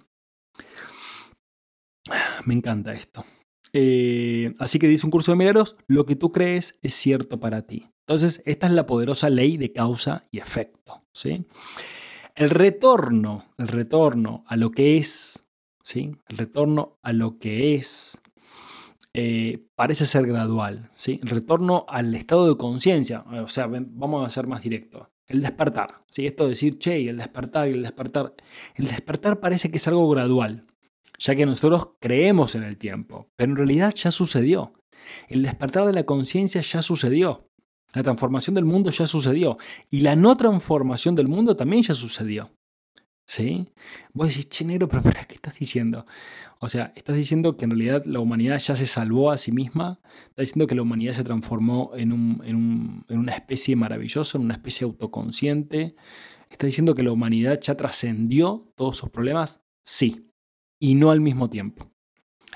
Me 2.46 2.54
encanta 2.54 2.94
esto. 2.94 3.24
Eh, 3.72 4.54
así 4.58 4.78
que 4.78 4.88
dice 4.88 5.06
un 5.06 5.10
curso 5.10 5.32
de 5.32 5.38
milagros, 5.38 5.76
lo 5.86 6.04
que 6.04 6.16
tú 6.16 6.32
crees 6.32 6.78
es 6.82 6.94
cierto 6.94 7.40
para 7.40 7.62
ti. 7.62 7.88
Entonces, 8.06 8.42
esta 8.44 8.66
es 8.66 8.72
la 8.72 8.86
poderosa 8.86 9.30
ley 9.30 9.56
de 9.56 9.72
causa 9.72 10.26
y 10.30 10.38
efecto. 10.38 11.04
¿sí? 11.12 11.46
El 12.34 12.50
retorno, 12.50 13.46
el 13.58 13.68
retorno 13.68 14.44
a 14.46 14.56
lo 14.56 14.70
que 14.70 14.96
es, 14.96 15.46
¿sí? 15.82 16.16
el 16.28 16.36
retorno 16.36 16.98
a 17.02 17.12
lo 17.12 17.38
que 17.38 17.74
es, 17.74 18.20
eh, 19.14 19.66
parece 19.74 20.04
ser 20.04 20.26
gradual. 20.26 20.90
¿sí? 20.94 21.20
El 21.22 21.30
retorno 21.30 21.86
al 21.88 22.14
estado 22.14 22.48
de 22.48 22.58
conciencia, 22.58 23.24
o 23.42 23.48
sea, 23.48 23.68
vamos 23.68 24.26
a 24.26 24.30
ser 24.30 24.46
más 24.46 24.62
directos. 24.62 25.08
el 25.28 25.40
despertar. 25.40 26.04
¿sí? 26.10 26.26
Esto 26.26 26.44
de 26.44 26.50
decir, 26.50 26.78
che, 26.78 27.08
el 27.08 27.16
despertar 27.16 27.68
y 27.68 27.72
el 27.72 27.82
despertar. 27.82 28.34
El 28.74 28.88
despertar 28.88 29.40
parece 29.40 29.70
que 29.70 29.78
es 29.78 29.88
algo 29.88 30.08
gradual, 30.10 30.66
ya 31.22 31.36
que 31.36 31.46
nosotros 31.46 31.90
creemos 32.00 32.56
en 32.56 32.64
el 32.64 32.76
tiempo, 32.76 33.30
pero 33.36 33.52
en 33.52 33.56
realidad 33.56 33.94
ya 33.94 34.10
sucedió. 34.10 34.72
El 35.28 35.42
despertar 35.44 35.84
de 35.86 35.92
la 35.92 36.04
conciencia 36.04 36.60
ya 36.62 36.82
sucedió. 36.82 37.48
La 37.94 38.02
transformación 38.02 38.54
del 38.54 38.64
mundo 38.64 38.90
ya 38.90 39.06
sucedió. 39.06 39.56
Y 39.88 40.00
la 40.00 40.16
no 40.16 40.36
transformación 40.36 41.14
del 41.14 41.28
mundo 41.28 41.56
también 41.56 41.84
ya 41.84 41.94
sucedió. 41.94 42.50
¿Sí? 43.24 43.68
Vos 44.12 44.28
decís, 44.28 44.48
che, 44.48 44.64
negro, 44.64 44.88
pero 44.88 45.02
¿qué 45.28 45.34
estás 45.34 45.56
diciendo? 45.56 46.06
O 46.58 46.68
sea, 46.68 46.92
estás 46.96 47.16
diciendo 47.16 47.56
que 47.56 47.66
en 47.66 47.70
realidad 47.70 48.04
la 48.04 48.18
humanidad 48.18 48.58
ya 48.58 48.74
se 48.74 48.88
salvó 48.88 49.30
a 49.30 49.38
sí 49.38 49.52
misma. 49.52 50.00
Estás 50.30 50.46
diciendo 50.46 50.66
que 50.66 50.74
la 50.74 50.82
humanidad 50.82 51.12
se 51.12 51.22
transformó 51.22 51.92
en, 51.94 52.10
en 52.44 53.18
una 53.18 53.32
especie 53.32 53.76
maravillosa, 53.76 54.38
en 54.38 54.44
una 54.44 54.54
especie 54.54 54.86
autoconsciente. 54.86 55.94
Estás 56.50 56.66
diciendo 56.66 56.96
que 56.96 57.04
la 57.04 57.12
humanidad 57.12 57.60
ya 57.60 57.76
trascendió 57.76 58.72
todos 58.74 58.96
sus 58.96 59.10
problemas. 59.10 59.62
Sí. 59.84 60.31
Y 60.82 60.96
no 60.96 61.12
al 61.12 61.20
mismo 61.20 61.48
tiempo. 61.48 61.92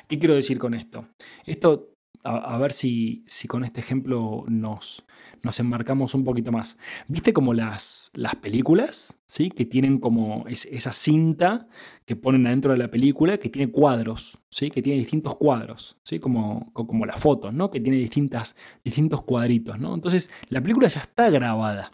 ¿Qué 0.09 0.19
quiero 0.19 0.35
decir 0.35 0.59
con 0.59 0.75
esto? 0.75 1.07
Esto 1.45 1.93
a, 2.25 2.59
ver 2.59 2.73
si, 2.73 3.23
si, 3.29 3.47
con 3.47 3.63
este 3.63 3.79
ejemplo 3.79 4.45
nos, 4.49 5.07
nos 5.45 5.61
enmarcamos 5.61 6.13
un 6.13 6.25
poquito 6.25 6.51
más. 6.51 6.77
¿Viste 7.07 7.33
como 7.33 7.55
las, 7.55 8.11
las 8.15 8.35
películas? 8.35 9.21
¿Sí? 9.27 9.49
Que 9.49 9.65
tienen 9.65 9.99
como 9.99 10.45
esa 10.49 10.93
cinta 10.93 11.69
que 12.05 12.17
ponen 12.17 12.49
adentro 12.49 12.73
de 12.73 12.79
la 12.79 12.91
película 12.91 13.39
que 13.39 13.49
tiene 13.49 13.71
cuadros, 13.71 14.39
¿sí? 14.49 14.73
Que 14.73 14.83
tiene 14.83 14.99
distintos 14.99 15.37
cuadros, 15.37 16.01
¿sí? 16.03 16.19
Como, 16.19 16.73
como 16.73 17.07
las 17.07 17.21
fotos, 17.21 17.55
¿no? 17.55 17.71
Que 17.71 17.79
tiene 17.79 17.99
distintas, 17.99 18.57
distintos 18.83 19.23
cuadritos, 19.23 19.79
¿no? 19.79 19.95
Entonces, 19.95 20.33
la 20.49 20.61
película 20.61 20.89
ya 20.89 20.99
está 21.03 21.31
grabada, 21.31 21.93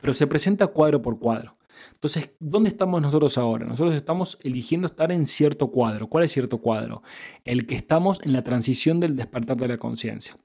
pero 0.00 0.14
se 0.14 0.26
presenta 0.26 0.68
cuadro 0.68 1.02
por 1.02 1.18
cuadro. 1.18 1.57
Entonces, 1.92 2.32
¿dónde 2.38 2.70
estamos 2.70 3.00
nosotros 3.02 3.38
ahora? 3.38 3.66
Nosotros 3.66 3.94
estamos 3.94 4.38
eligiendo 4.42 4.86
estar 4.86 5.12
en 5.12 5.26
cierto 5.26 5.70
cuadro. 5.70 6.08
¿Cuál 6.08 6.24
es 6.24 6.32
cierto 6.32 6.58
cuadro? 6.58 7.02
El 7.44 7.66
que 7.66 7.74
estamos 7.74 8.20
en 8.24 8.32
la 8.32 8.42
transición 8.42 9.00
del 9.00 9.16
despertar 9.16 9.56
de 9.56 9.68
la 9.68 9.78
conciencia. 9.78 10.36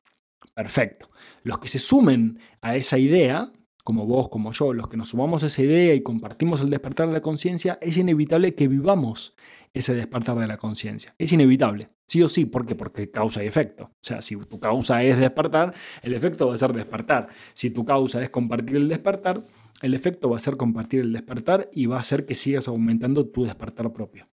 Perfecto. 0.53 1.09
Los 1.43 1.57
que 1.59 1.67
se 1.67 1.79
sumen 1.79 2.39
a 2.61 2.75
esa 2.75 2.97
idea, 2.97 3.51
como 3.83 4.05
vos, 4.05 4.29
como 4.29 4.51
yo, 4.51 4.73
los 4.73 4.87
que 4.87 4.97
nos 4.97 5.09
sumamos 5.09 5.43
a 5.43 5.47
esa 5.47 5.63
idea 5.63 5.93
y 5.93 6.01
compartimos 6.01 6.61
el 6.61 6.69
despertar 6.69 7.07
de 7.07 7.13
la 7.13 7.21
conciencia, 7.21 7.79
es 7.81 7.97
inevitable 7.97 8.55
que 8.55 8.67
vivamos 8.67 9.35
ese 9.73 9.95
despertar 9.95 10.37
de 10.37 10.47
la 10.47 10.57
conciencia. 10.57 11.15
Es 11.17 11.31
inevitable. 11.31 11.89
Sí 12.07 12.21
o 12.21 12.29
sí, 12.29 12.45
¿por 12.45 12.65
qué? 12.65 12.75
Porque 12.75 13.09
causa 13.09 13.43
y 13.43 13.47
efecto. 13.47 13.85
O 13.85 13.97
sea, 13.99 14.21
si 14.21 14.35
tu 14.35 14.59
causa 14.59 15.01
es 15.03 15.17
despertar, 15.17 15.73
el 16.03 16.13
efecto 16.13 16.47
va 16.47 16.55
a 16.55 16.59
ser 16.59 16.71
despertar. 16.73 17.27
Si 17.55 17.71
tu 17.71 17.83
causa 17.83 18.21
es 18.21 18.29
compartir 18.29 18.77
el 18.77 18.87
despertar, 18.87 19.43
el 19.83 19.93
efecto 19.93 20.29
va 20.29 20.37
a 20.37 20.41
ser 20.41 20.55
compartir 20.55 21.01
el 21.01 21.11
despertar 21.11 21.69
y 21.73 21.85
va 21.87 21.97
a 21.97 21.99
hacer 21.99 22.25
que 22.25 22.35
sigas 22.35 22.69
aumentando 22.69 23.27
tu 23.27 23.43
despertar 23.43 23.91
propio. 23.91 24.29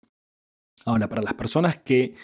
Ahora, 0.87 1.09
para 1.09 1.23
las 1.23 1.35
personas 1.35 1.77
que 1.77 2.15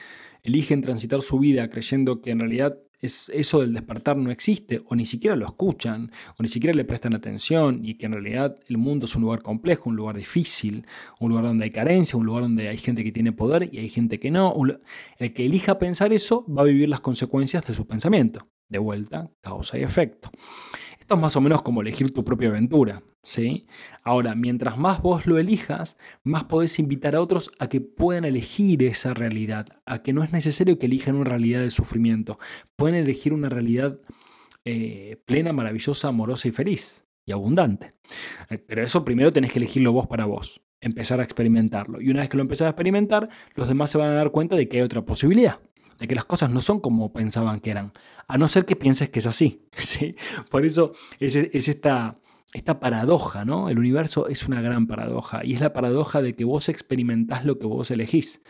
eligen 0.44 0.80
transitar 0.80 1.20
su 1.22 1.40
vida 1.40 1.68
creyendo 1.68 2.22
que 2.22 2.30
en 2.30 2.38
realidad 2.38 2.78
es 3.00 3.28
eso 3.34 3.60
del 3.60 3.74
despertar 3.74 4.16
no 4.16 4.30
existe, 4.30 4.80
o 4.86 4.94
ni 4.94 5.04
siquiera 5.04 5.34
lo 5.36 5.44
escuchan, 5.44 6.12
o 6.38 6.42
ni 6.42 6.48
siquiera 6.48 6.74
le 6.74 6.84
prestan 6.84 7.14
atención, 7.14 7.84
y 7.84 7.94
que 7.94 8.06
en 8.06 8.12
realidad 8.12 8.56
el 8.68 8.78
mundo 8.78 9.06
es 9.06 9.14
un 9.16 9.22
lugar 9.22 9.42
complejo, 9.42 9.90
un 9.90 9.96
lugar 9.96 10.16
difícil, 10.16 10.86
un 11.20 11.30
lugar 11.30 11.44
donde 11.44 11.64
hay 11.64 11.70
carencia, 11.70 12.16
un 12.16 12.26
lugar 12.26 12.42
donde 12.44 12.68
hay 12.68 12.78
gente 12.78 13.04
que 13.04 13.12
tiene 13.12 13.32
poder 13.32 13.68
y 13.72 13.78
hay 13.78 13.88
gente 13.88 14.18
que 14.20 14.30
no. 14.30 14.54
El 15.18 15.34
que 15.34 15.44
elija 15.44 15.78
pensar 15.78 16.12
eso 16.12 16.46
va 16.46 16.62
a 16.62 16.66
vivir 16.66 16.88
las 16.88 17.00
consecuencias 17.00 17.66
de 17.66 17.74
su 17.74 17.86
pensamiento. 17.86 18.48
De 18.68 18.78
vuelta, 18.78 19.30
causa 19.42 19.78
y 19.78 19.82
efecto. 19.82 20.30
Esto 21.06 21.14
es 21.14 21.20
más 21.20 21.36
o 21.36 21.40
menos 21.40 21.62
como 21.62 21.82
elegir 21.82 22.12
tu 22.12 22.24
propia 22.24 22.48
aventura. 22.48 23.04
¿sí? 23.22 23.68
Ahora, 24.02 24.34
mientras 24.34 24.76
más 24.76 25.00
vos 25.00 25.24
lo 25.28 25.38
elijas, 25.38 25.96
más 26.24 26.42
podés 26.42 26.80
invitar 26.80 27.14
a 27.14 27.20
otros 27.20 27.52
a 27.60 27.68
que 27.68 27.80
puedan 27.80 28.24
elegir 28.24 28.82
esa 28.82 29.14
realidad, 29.14 29.68
a 29.84 30.02
que 30.02 30.12
no 30.12 30.24
es 30.24 30.32
necesario 30.32 30.80
que 30.80 30.86
elijan 30.86 31.14
una 31.14 31.30
realidad 31.30 31.60
de 31.60 31.70
sufrimiento. 31.70 32.40
Pueden 32.74 32.96
elegir 32.96 33.32
una 33.32 33.48
realidad 33.48 34.00
eh, 34.64 35.22
plena, 35.26 35.52
maravillosa, 35.52 36.08
amorosa 36.08 36.48
y 36.48 36.50
feliz 36.50 37.06
y 37.24 37.30
abundante. 37.30 37.94
Eh, 38.50 38.58
pero 38.58 38.82
eso 38.82 39.04
primero 39.04 39.30
tenés 39.30 39.52
que 39.52 39.60
elegirlo 39.60 39.92
vos 39.92 40.08
para 40.08 40.24
vos, 40.24 40.60
empezar 40.80 41.20
a 41.20 41.24
experimentarlo. 41.24 42.00
Y 42.00 42.10
una 42.10 42.20
vez 42.20 42.28
que 42.28 42.36
lo 42.36 42.42
empezás 42.42 42.66
a 42.66 42.70
experimentar, 42.70 43.28
los 43.54 43.68
demás 43.68 43.90
se 43.90 43.98
van 43.98 44.10
a 44.10 44.14
dar 44.14 44.30
cuenta 44.30 44.56
de 44.56 44.68
que 44.68 44.78
hay 44.78 44.82
otra 44.82 45.04
posibilidad 45.04 45.60
de 45.98 46.08
que 46.08 46.14
las 46.14 46.24
cosas 46.24 46.50
no 46.50 46.62
son 46.62 46.80
como 46.80 47.12
pensaban 47.12 47.60
que 47.60 47.70
eran, 47.70 47.92
a 48.28 48.38
no 48.38 48.48
ser 48.48 48.64
que 48.64 48.76
pienses 48.76 49.10
que 49.10 49.20
es 49.20 49.26
así. 49.26 49.66
¿sí? 49.72 50.14
Por 50.50 50.64
eso 50.64 50.92
es, 51.20 51.34
esta, 51.36 52.18
esta 52.52 52.80
paradoja, 52.80 53.44
¿no? 53.44 53.68
El 53.68 53.78
universo 53.78 54.28
es 54.28 54.46
una 54.46 54.60
gran 54.60 54.86
paradoja 54.86 55.44
y 55.44 55.54
es 55.54 55.60
la 55.60 55.72
paradoja 55.72 56.22
de 56.22 56.34
que 56.34 56.44
vos 56.44 56.68
experimentás 56.68 57.44
lo 57.44 57.58
que 57.58 57.66
vos 57.66 57.90
elegís. 57.90 58.42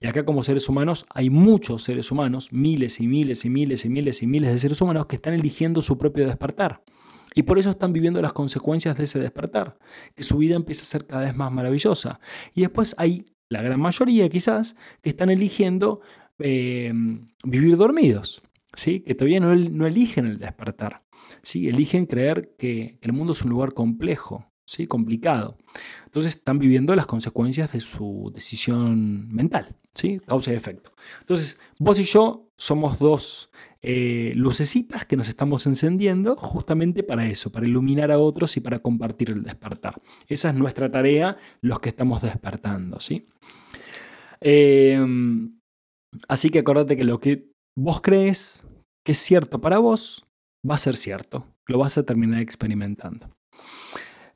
Y 0.00 0.06
acá 0.06 0.24
como 0.24 0.44
seres 0.44 0.68
humanos 0.68 1.06
hay 1.14 1.30
muchos 1.30 1.82
seres 1.82 2.10
humanos, 2.10 2.52
miles 2.52 3.00
y 3.00 3.06
miles 3.06 3.44
y 3.44 3.50
miles 3.50 3.84
y 3.84 3.88
miles 3.88 4.22
y 4.22 4.26
miles 4.26 4.52
de 4.52 4.58
seres 4.58 4.80
humanos 4.80 5.06
que 5.06 5.16
están 5.16 5.34
eligiendo 5.34 5.82
su 5.82 5.98
propio 5.98 6.26
despertar. 6.26 6.82
Y 7.34 7.42
por 7.42 7.58
eso 7.58 7.70
están 7.70 7.92
viviendo 7.92 8.20
las 8.20 8.32
consecuencias 8.32 8.96
de 8.96 9.04
ese 9.04 9.18
despertar, 9.18 9.78
que 10.14 10.22
su 10.22 10.38
vida 10.38 10.56
empieza 10.56 10.82
a 10.82 10.86
ser 10.86 11.06
cada 11.06 11.22
vez 11.22 11.34
más 11.34 11.52
maravillosa. 11.52 12.20
Y 12.54 12.62
después 12.62 12.94
hay 12.98 13.24
la 13.48 13.62
gran 13.62 13.80
mayoría 13.80 14.28
quizás 14.28 14.76
que 15.02 15.10
están 15.10 15.30
eligiendo 15.30 16.00
eh, 16.38 16.92
vivir 17.44 17.76
dormidos, 17.76 18.42
¿sí? 18.74 19.00
que 19.00 19.14
todavía 19.14 19.40
no, 19.40 19.54
no, 19.54 19.86
eligen 19.86 20.26
el 20.26 20.38
despertar, 20.38 21.02
¿sí? 21.42 21.68
eligen 21.68 22.06
creer 22.06 22.54
que, 22.58 22.98
el 23.02 23.12
mundo 23.12 23.32
es 23.32 23.42
un 23.42 23.50
lugar 23.50 23.74
complejo, 23.74 24.49
¿sí? 24.70 24.86
complicado. 24.86 25.56
Entonces 26.06 26.36
están 26.36 26.58
viviendo 26.58 26.94
las 26.94 27.06
consecuencias 27.06 27.72
de 27.72 27.80
su 27.80 28.30
decisión 28.34 29.28
mental, 29.32 29.76
¿sí? 29.94 30.20
causa 30.26 30.52
y 30.52 30.56
efecto. 30.56 30.92
Entonces, 31.20 31.58
vos 31.78 31.98
y 31.98 32.04
yo 32.04 32.48
somos 32.56 32.98
dos 32.98 33.50
eh, 33.82 34.32
lucecitas 34.36 35.04
que 35.04 35.16
nos 35.16 35.28
estamos 35.28 35.66
encendiendo 35.66 36.36
justamente 36.36 37.02
para 37.02 37.26
eso, 37.26 37.50
para 37.50 37.66
iluminar 37.66 38.10
a 38.10 38.18
otros 38.18 38.56
y 38.56 38.60
para 38.60 38.78
compartir 38.78 39.30
el 39.30 39.42
despertar. 39.42 40.00
Esa 40.28 40.50
es 40.50 40.54
nuestra 40.54 40.90
tarea, 40.90 41.36
los 41.60 41.80
que 41.80 41.88
estamos 41.88 42.22
despertando. 42.22 43.00
¿sí? 43.00 43.26
Eh, 44.40 44.98
Así 46.28 46.50
que 46.50 46.60
acordate 46.60 46.96
que 46.96 47.04
lo 47.04 47.20
que 47.20 47.50
vos 47.76 48.00
crees 48.00 48.66
que 49.04 49.12
es 49.12 49.18
cierto 49.18 49.60
para 49.60 49.78
vos, 49.78 50.26
va 50.68 50.74
a 50.74 50.78
ser 50.78 50.96
cierto. 50.96 51.46
Lo 51.66 51.78
vas 51.78 51.96
a 51.98 52.04
terminar 52.04 52.40
experimentando. 52.40 53.28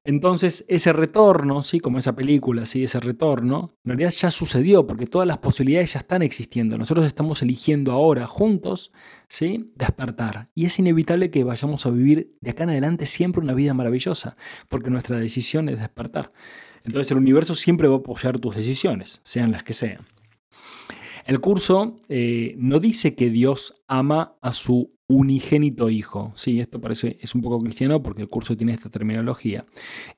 Entonces, 0.06 0.66
ese 0.68 0.92
retorno, 0.92 1.62
¿sí? 1.62 1.80
como 1.80 1.98
esa 1.98 2.14
película, 2.14 2.66
¿sí? 2.66 2.84
ese 2.84 3.00
retorno, 3.00 3.78
en 3.84 3.90
realidad 3.90 4.10
ya 4.10 4.30
sucedió 4.30 4.86
porque 4.86 5.06
todas 5.06 5.26
las 5.26 5.38
posibilidades 5.38 5.94
ya 5.94 6.00
están 6.00 6.20
existiendo. 6.20 6.76
Nosotros 6.76 7.06
estamos 7.06 7.40
eligiendo 7.40 7.92
ahora 7.92 8.26
juntos 8.26 8.92
¿sí? 9.28 9.72
despertar. 9.76 10.50
Y 10.54 10.66
es 10.66 10.78
inevitable 10.78 11.30
que 11.30 11.42
vayamos 11.42 11.86
a 11.86 11.90
vivir 11.90 12.36
de 12.42 12.50
acá 12.50 12.64
en 12.64 12.70
adelante 12.70 13.06
siempre 13.06 13.40
una 13.40 13.54
vida 13.54 13.72
maravillosa, 13.72 14.36
porque 14.68 14.90
nuestra 14.90 15.16
decisión 15.16 15.70
es 15.70 15.78
despertar. 15.78 16.30
Entonces 16.84 17.10
el 17.10 17.16
universo 17.16 17.54
siempre 17.54 17.88
va 17.88 17.94
a 17.94 17.98
apoyar 17.98 18.38
tus 18.38 18.56
decisiones, 18.56 19.20
sean 19.22 19.52
las 19.52 19.62
que 19.62 19.72
sean. 19.72 20.06
El 21.24 21.40
curso 21.40 22.00
eh, 22.08 22.54
no 22.58 22.80
dice 22.80 23.14
que 23.14 23.30
Dios 23.30 23.82
ama 23.88 24.36
a 24.42 24.52
su 24.52 24.94
unigénito 25.06 25.90
hijo. 25.90 26.32
Sí, 26.34 26.60
esto 26.60 26.80
parece 26.80 27.18
es 27.20 27.34
un 27.34 27.42
poco 27.42 27.58
cristiano 27.60 28.02
porque 28.02 28.22
el 28.22 28.28
curso 28.28 28.56
tiene 28.56 28.72
esta 28.72 28.90
terminología. 28.90 29.66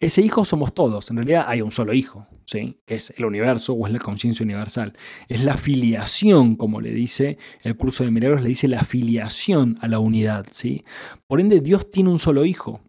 Ese 0.00 0.22
hijo 0.22 0.44
somos 0.44 0.74
todos. 0.74 1.10
En 1.10 1.16
realidad 1.16 1.44
hay 1.48 1.60
un 1.60 1.72
solo 1.72 1.92
hijo, 1.92 2.26
¿sí? 2.44 2.80
que 2.86 2.96
es 2.96 3.12
el 3.16 3.24
universo 3.24 3.72
o 3.72 3.86
es 3.86 3.92
la 3.92 3.98
conciencia 3.98 4.44
universal. 4.44 4.96
Es 5.28 5.44
la 5.44 5.56
filiación, 5.56 6.56
como 6.56 6.80
le 6.80 6.90
dice 6.90 7.38
el 7.62 7.76
curso 7.76 8.04
de 8.04 8.10
milagros, 8.10 8.42
le 8.42 8.48
dice 8.48 8.68
la 8.68 8.84
filiación 8.84 9.78
a 9.80 9.88
la 9.88 9.98
unidad. 9.98 10.46
¿sí? 10.50 10.84
Por 11.26 11.40
ende, 11.40 11.60
Dios 11.60 11.90
tiene 11.90 12.10
un 12.10 12.18
solo 12.18 12.44
hijo. 12.44 12.80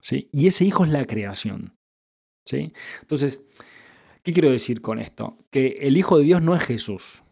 ¿sí? 0.00 0.28
Y 0.32 0.46
ese 0.46 0.64
hijo 0.64 0.84
es 0.84 0.90
la 0.90 1.04
creación. 1.06 1.76
¿sí? 2.44 2.72
Entonces, 3.02 3.44
¿Qué 4.24 4.32
quiero 4.32 4.50
decir 4.50 4.80
con 4.80 4.98
esto? 4.98 5.36
Que 5.50 5.76
el 5.82 5.98
Hijo 5.98 6.16
de 6.16 6.24
Dios 6.24 6.40
no 6.40 6.56
es 6.56 6.62
Jesús. 6.62 7.24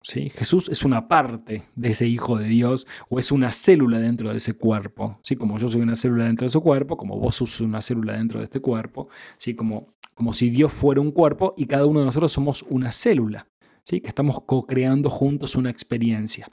¿sí? 0.00 0.30
Jesús 0.30 0.68
es 0.68 0.84
una 0.84 1.08
parte 1.08 1.64
de 1.74 1.88
ese 1.90 2.06
Hijo 2.06 2.38
de 2.38 2.46
Dios 2.46 2.86
o 3.08 3.18
es 3.18 3.32
una 3.32 3.50
célula 3.50 3.98
dentro 3.98 4.30
de 4.30 4.36
ese 4.36 4.54
cuerpo. 4.54 5.18
¿sí? 5.24 5.34
Como 5.34 5.58
yo 5.58 5.68
soy 5.68 5.80
una 5.80 5.96
célula 5.96 6.26
dentro 6.26 6.46
de 6.46 6.50
su 6.50 6.60
cuerpo, 6.60 6.96
como 6.96 7.18
vos 7.18 7.34
sos 7.34 7.60
una 7.60 7.82
célula 7.82 8.12
dentro 8.12 8.38
de 8.38 8.44
este 8.44 8.60
cuerpo, 8.60 9.08
¿sí? 9.38 9.56
como, 9.56 9.96
como 10.14 10.32
si 10.32 10.50
Dios 10.50 10.72
fuera 10.72 11.00
un 11.00 11.10
cuerpo 11.10 11.52
y 11.56 11.66
cada 11.66 11.84
uno 11.84 11.98
de 11.98 12.06
nosotros 12.06 12.30
somos 12.30 12.62
una 12.68 12.92
célula. 12.92 13.48
¿Sí? 13.88 14.00
que 14.00 14.08
estamos 14.08 14.42
co-creando 14.42 15.10
juntos 15.10 15.54
una 15.54 15.70
experiencia. 15.70 16.48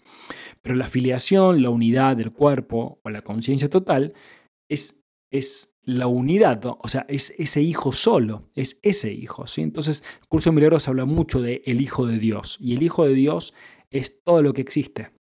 Pero 0.62 0.75
la 0.75 0.88
filiación, 0.88 1.63
la 1.63 1.71
unidad 1.71 2.15
del 2.15 2.31
cuerpo 2.31 3.00
o 3.03 3.09
la 3.09 3.23
conciencia 3.23 3.69
total 3.69 4.13
es, 4.69 5.01
es 5.31 5.73
la 5.83 6.07
unidad, 6.07 6.63
o 6.65 6.87
sea, 6.87 7.05
es 7.09 7.33
ese 7.37 7.61
hijo 7.61 7.91
solo, 7.91 8.49
es 8.55 8.79
ese 8.83 9.11
hijo. 9.11 9.47
¿sí? 9.47 9.61
Entonces, 9.61 10.03
el 10.21 10.27
curso 10.27 10.49
de 10.49 10.55
milagros 10.55 10.87
habla 10.87 11.05
mucho 11.05 11.41
de 11.41 11.61
el 11.65 11.81
hijo 11.81 12.05
de 12.05 12.19
Dios, 12.19 12.57
y 12.59 12.73
el 12.73 12.83
hijo 12.83 13.05
de 13.05 13.13
Dios 13.13 13.53
es 13.91 14.23
todo 14.23 14.41
lo 14.41 14.53
que 14.53 14.61
existe. 14.61 15.11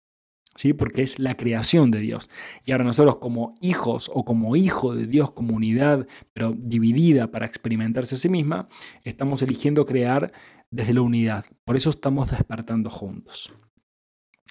¿sí? 0.55 0.73
porque 0.73 1.01
es 1.01 1.19
la 1.19 1.35
creación 1.35 1.91
de 1.91 1.99
Dios. 1.99 2.29
Y 2.65 2.71
ahora 2.71 2.83
nosotros 2.83 3.17
como 3.17 3.55
hijos 3.61 4.11
o 4.13 4.23
como 4.23 4.55
hijo 4.55 4.95
de 4.95 5.07
Dios, 5.07 5.31
como 5.31 5.55
unidad, 5.55 6.07
pero 6.33 6.53
dividida 6.55 7.31
para 7.31 7.45
experimentarse 7.45 8.15
a 8.15 8.17
sí 8.17 8.29
misma, 8.29 8.67
estamos 9.03 9.41
eligiendo 9.41 9.85
crear 9.85 10.31
desde 10.69 10.93
la 10.93 11.01
unidad. 11.01 11.45
Por 11.65 11.75
eso 11.75 11.89
estamos 11.89 12.31
despertando 12.31 12.89
juntos. 12.89 13.53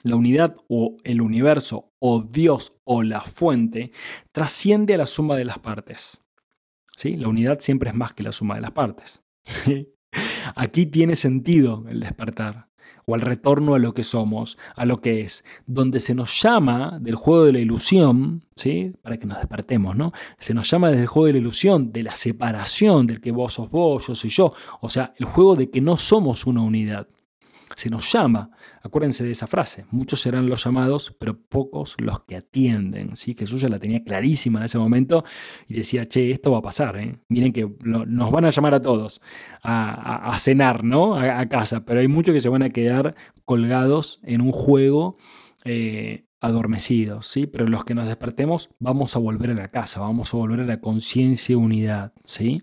La 0.02 0.16
unidad 0.16 0.56
o 0.68 0.96
el 1.04 1.20
universo 1.20 1.92
o 1.98 2.22
Dios 2.22 2.72
o 2.84 3.02
la 3.02 3.20
fuente 3.20 3.92
trasciende 4.32 4.94
a 4.94 4.98
la 4.98 5.06
suma 5.06 5.36
de 5.36 5.44
las 5.44 5.58
partes. 5.58 6.22
¿Sí? 6.96 7.16
La 7.16 7.28
unidad 7.28 7.60
siempre 7.60 7.90
es 7.90 7.96
más 7.96 8.12
que 8.12 8.22
la 8.22 8.32
suma 8.32 8.56
de 8.56 8.60
las 8.60 8.72
partes. 8.72 9.22
¿sí? 9.42 9.88
Aquí 10.56 10.86
tiene 10.86 11.16
sentido 11.16 11.84
el 11.88 12.00
despertar 12.00 12.68
o 13.06 13.14
el 13.14 13.20
retorno 13.20 13.74
a 13.74 13.78
lo 13.78 13.94
que 13.94 14.04
somos, 14.04 14.58
a 14.76 14.84
lo 14.84 15.00
que 15.00 15.20
es, 15.20 15.44
donde 15.66 16.00
se 16.00 16.14
nos 16.14 16.40
llama 16.40 16.98
del 17.00 17.14
juego 17.14 17.44
de 17.44 17.52
la 17.52 17.58
ilusión, 17.58 18.44
¿sí? 18.54 18.92
para 19.02 19.18
que 19.18 19.26
nos 19.26 19.38
despertemos, 19.38 19.96
¿no? 19.96 20.12
Se 20.38 20.54
nos 20.54 20.70
llama 20.70 20.90
desde 20.90 21.02
el 21.02 21.08
juego 21.08 21.26
de 21.26 21.32
la 21.34 21.38
ilusión, 21.38 21.92
de 21.92 22.02
la 22.02 22.16
separación, 22.16 23.06
del 23.06 23.20
que 23.20 23.32
vos 23.32 23.54
sos 23.54 23.70
vos, 23.70 24.06
yo 24.06 24.14
soy 24.14 24.30
yo, 24.30 24.52
o 24.80 24.88
sea, 24.88 25.14
el 25.16 25.26
juego 25.26 25.56
de 25.56 25.70
que 25.70 25.80
no 25.80 25.96
somos 25.96 26.46
una 26.46 26.62
unidad 26.62 27.08
se 27.76 27.90
nos 27.90 28.10
llama. 28.12 28.50
Acuérdense 28.82 29.24
de 29.24 29.32
esa 29.32 29.46
frase, 29.46 29.86
muchos 29.90 30.20
serán 30.20 30.48
los 30.48 30.64
llamados, 30.64 31.14
pero 31.18 31.40
pocos 31.40 31.96
los 31.98 32.20
que 32.20 32.36
atienden. 32.36 33.16
¿sí? 33.16 33.34
Jesús 33.38 33.62
ya 33.62 33.68
la 33.68 33.78
tenía 33.78 34.02
clarísima 34.02 34.60
en 34.60 34.66
ese 34.66 34.78
momento 34.78 35.24
y 35.68 35.74
decía, 35.74 36.08
che, 36.08 36.30
esto 36.30 36.52
va 36.52 36.58
a 36.58 36.62
pasar. 36.62 36.96
¿eh? 36.98 37.18
Miren 37.28 37.52
que 37.52 37.70
nos 37.82 38.30
van 38.30 38.44
a 38.44 38.50
llamar 38.50 38.74
a 38.74 38.82
todos 38.82 39.20
a, 39.62 40.36
cenar, 40.38 40.84
¿no? 40.84 41.14
A, 41.14 41.46
casa, 41.46 41.84
pero 41.84 42.00
hay 42.00 42.08
muchos 42.08 42.34
que 42.34 42.40
se 42.40 42.48
van 42.48 42.62
a 42.62 42.70
quedar 42.70 43.14
colgados 43.44 44.20
en 44.24 44.40
un 44.40 44.52
juego. 44.52 45.16
Eh, 45.64 46.26
adormecidos, 46.42 47.28
¿sí? 47.28 47.46
Pero 47.46 47.68
los 47.68 47.84
que 47.84 47.94
nos 47.94 48.06
despertemos 48.08 48.68
vamos 48.80 49.14
a 49.14 49.20
volver 49.20 49.52
a 49.52 49.54
la 49.54 49.68
casa, 49.68 50.00
vamos 50.00 50.34
a 50.34 50.36
volver 50.36 50.58
a 50.58 50.64
la 50.64 50.80
conciencia 50.80 51.52
y 51.52 51.56
unidad, 51.56 52.12
¿sí? 52.24 52.60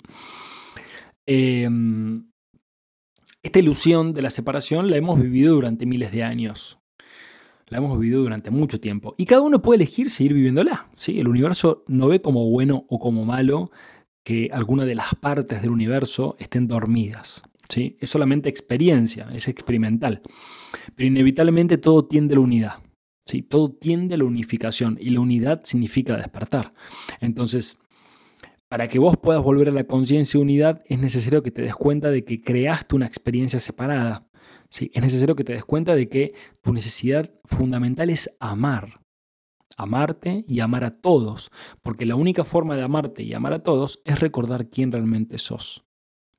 Em, 1.25 2.28
esta 3.41 3.59
ilusión 3.59 4.13
de 4.13 4.21
la 4.21 4.29
separación 4.29 4.89
la 4.89 4.97
hemos 4.97 5.19
vivido 5.19 5.55
durante 5.55 5.85
miles 5.85 6.11
de 6.11 6.23
años. 6.23 6.79
La 7.67 7.77
hemos 7.77 7.97
vivido 7.99 8.21
durante 8.21 8.49
mucho 8.49 8.79
tiempo. 8.79 9.15
Y 9.17 9.25
cada 9.25 9.41
uno 9.41 9.61
puede 9.61 9.83
elegir 9.83 10.09
seguir 10.09 10.33
viviéndola. 10.33 10.89
¿sí? 10.95 11.19
El 11.19 11.27
universo 11.27 11.83
no 11.87 12.07
ve 12.07 12.21
como 12.21 12.49
bueno 12.49 12.85
o 12.89 12.99
como 12.99 13.25
malo 13.25 13.71
que 14.23 14.49
alguna 14.51 14.85
de 14.85 14.95
las 14.95 15.15
partes 15.15 15.61
del 15.61 15.71
universo 15.71 16.35
estén 16.39 16.67
dormidas. 16.67 17.43
¿sí? 17.69 17.95
Es 17.99 18.09
solamente 18.09 18.49
experiencia, 18.49 19.29
es 19.33 19.47
experimental. 19.47 20.21
Pero 20.95 21.07
inevitablemente 21.07 21.77
todo 21.77 22.05
tiende 22.05 22.33
a 22.33 22.37
la 22.37 22.41
unidad. 22.41 22.73
¿sí? 23.25 23.41
Todo 23.43 23.71
tiende 23.71 24.15
a 24.15 24.17
la 24.17 24.25
unificación 24.25 24.97
y 24.99 25.11
la 25.11 25.21
unidad 25.21 25.61
significa 25.63 26.17
despertar. 26.17 26.73
Entonces, 27.21 27.79
para 28.69 28.87
que 28.87 28.99
vos 28.99 29.17
puedas 29.17 29.43
volver 29.43 29.69
a 29.69 29.71
la 29.71 29.83
conciencia 29.83 30.37
y 30.37 30.41
unidad, 30.41 30.83
es 30.85 30.99
necesario 30.99 31.41
que 31.41 31.51
te 31.51 31.63
des 31.63 31.75
cuenta 31.75 32.11
de 32.11 32.23
que 32.23 32.41
creaste 32.41 32.95
una 32.95 33.07
experiencia 33.07 33.59
separada. 33.59 34.27
¿sí? 34.69 34.91
Es 34.93 35.01
necesario 35.01 35.35
que 35.35 35.43
te 35.43 35.53
des 35.53 35.65
cuenta 35.65 35.95
de 35.95 36.07
que 36.07 36.35
tu 36.61 36.71
necesidad 36.71 37.33
fundamental 37.45 38.11
es 38.11 38.35
amar. 38.39 39.01
Amarte 39.75 40.43
y 40.47 40.59
amar 40.59 40.83
a 40.83 41.01
todos. 41.01 41.51
Porque 41.81 42.05
la 42.05 42.15
única 42.15 42.43
forma 42.43 42.75
de 42.75 42.83
amarte 42.83 43.23
y 43.23 43.33
amar 43.33 43.53
a 43.53 43.63
todos 43.63 44.01
es 44.05 44.19
recordar 44.19 44.69
quién 44.69 44.91
realmente 44.91 45.39
sos. 45.39 45.88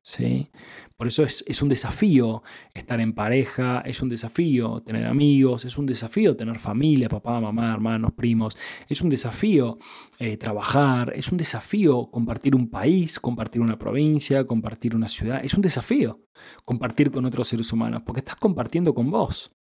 ¿Sí? 0.03 0.51
Por 0.97 1.09
eso 1.09 1.23
es, 1.23 1.63
un 1.63 1.69
desafío 1.69 2.43
estar 2.75 3.01
en 3.01 3.15
pareja, 3.15 3.83
es 3.87 4.03
un 4.03 4.09
desafío 4.09 4.83
tener 4.83 5.07
amigos, 5.07 5.65
es 5.65 5.79
un 5.79 5.87
desafío 5.87 6.37
tener 6.37 6.59
familia, 6.59 7.09
papá, 7.09 7.41
mamá, 7.41 7.73
hermanos, 7.73 8.13
primos, 8.13 8.57
es 8.89 9.01
un 9.01 9.09
desafío 9.09 9.79
eh, 10.19 10.37
trabajar, 10.37 11.13
es 11.15 11.33
un 11.33 11.39
desafío 11.39 12.11
compartir 12.11 12.55
un 12.55 12.69
país, 12.69 13.19
compartir 13.19 13.63
una 13.63 13.79
provincia, 13.79 14.45
compartir 14.45 14.95
una 14.95 15.09
ciudad, 15.09 15.45
es 15.45 15.55
un 15.55 15.63
desafío 15.63 16.21
compartir 16.65 17.11
con 17.11 17.25
otros 17.25 17.49
seres 17.49 17.73
humanos, 17.73 18.03
porque 18.05 18.21
estás 18.21 18.37
compartiendo 18.37 18.95
con 18.95 19.11
vos. 19.11 19.53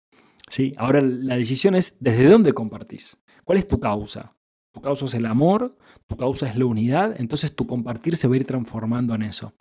¿sí? 0.49 0.73
Ahora 0.77 1.01
la 1.01 1.35
decisión 1.35 1.75
es 1.75 1.97
desde 1.99 2.25
dónde 2.27 2.53
compartís, 2.53 3.21
cuál 3.43 3.57
es 3.57 3.67
tu 3.67 3.79
causa. 3.79 4.35
Tu 4.71 4.81
causa 4.81 5.05
es 5.05 5.13
el 5.15 5.25
amor, 5.25 5.77
tu 6.07 6.15
causa 6.15 6.47
es 6.47 6.55
la 6.55 6.65
unidad, 6.65 7.15
entonces 7.19 7.55
tu 7.55 7.65
compartir 7.65 8.17
se 8.17 8.27
va 8.27 8.35
a 8.35 8.37
ir 8.37 8.45
transformando 8.45 9.15
en 9.15 9.23
eso. 9.23 9.53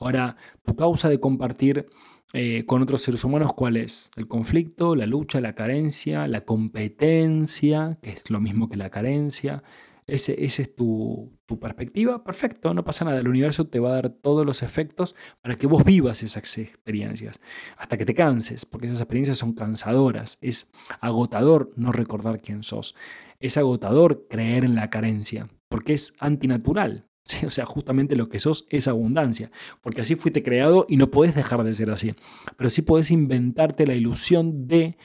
Ahora, 0.00 0.36
tu 0.64 0.74
causa 0.74 1.08
de 1.08 1.20
compartir 1.20 1.86
eh, 2.34 2.64
con 2.66 2.82
otros 2.82 3.02
seres 3.02 3.24
humanos, 3.24 3.54
¿cuál 3.54 3.76
es? 3.76 4.10
El 4.16 4.28
conflicto, 4.28 4.94
la 4.94 5.06
lucha, 5.06 5.40
la 5.40 5.54
carencia, 5.54 6.26
la 6.28 6.42
competencia, 6.42 7.98
que 8.02 8.10
es 8.10 8.30
lo 8.30 8.40
mismo 8.40 8.68
que 8.68 8.76
la 8.76 8.90
carencia. 8.90 9.62
Ese, 10.08 10.44
esa 10.44 10.62
es 10.62 10.74
tu, 10.74 11.38
tu, 11.46 11.60
perspectiva. 11.60 12.24
Perfecto, 12.24 12.74
no 12.74 12.84
pasa 12.84 13.04
nada. 13.04 13.20
El 13.20 13.28
universo 13.28 13.66
te 13.66 13.78
va 13.78 13.90
a 13.90 13.94
dar 13.94 14.08
todos 14.08 14.44
los 14.44 14.62
efectos 14.62 15.14
para 15.40 15.54
que 15.54 15.68
vos 15.68 15.84
vivas 15.84 16.22
esas 16.24 16.58
experiencias. 16.58 17.38
Hasta 17.76 17.96
que 17.96 18.06
te 18.06 18.14
canses, 18.14 18.64
porque 18.64 18.86
esas 18.86 19.00
experiencias 19.00 19.38
son 19.38 19.52
cansadoras. 19.52 20.38
Es 20.40 20.70
agotador 21.00 21.70
no 21.76 21.92
recordar 21.92 22.40
quién 22.40 22.62
sos 22.62 22.96
es 23.40 23.56
agotador 23.56 24.26
creer 24.28 24.64
en 24.64 24.74
la 24.74 24.90
carencia, 24.90 25.48
porque 25.68 25.94
es 25.94 26.14
antinatural. 26.18 27.04
O 27.46 27.50
sea, 27.50 27.66
justamente 27.66 28.16
lo 28.16 28.30
que 28.30 28.40
sos 28.40 28.64
es 28.70 28.88
abundancia, 28.88 29.50
porque 29.82 30.00
así 30.00 30.14
fuiste 30.14 30.42
creado 30.42 30.86
y 30.88 30.96
no 30.96 31.10
podés 31.10 31.34
dejar 31.34 31.62
de 31.62 31.74
ser 31.74 31.90
así. 31.90 32.14
Pero 32.56 32.70
sí 32.70 32.80
podés 32.80 33.10
inventarte 33.10 33.86
la 33.86 33.94
ilusión 33.94 34.66
de 34.66 34.96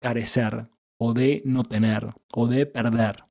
carecer, 0.00 0.70
o 0.98 1.12
de 1.12 1.42
no 1.44 1.64
tener, 1.64 2.14
o 2.32 2.46
de 2.46 2.64
perder. 2.64 3.24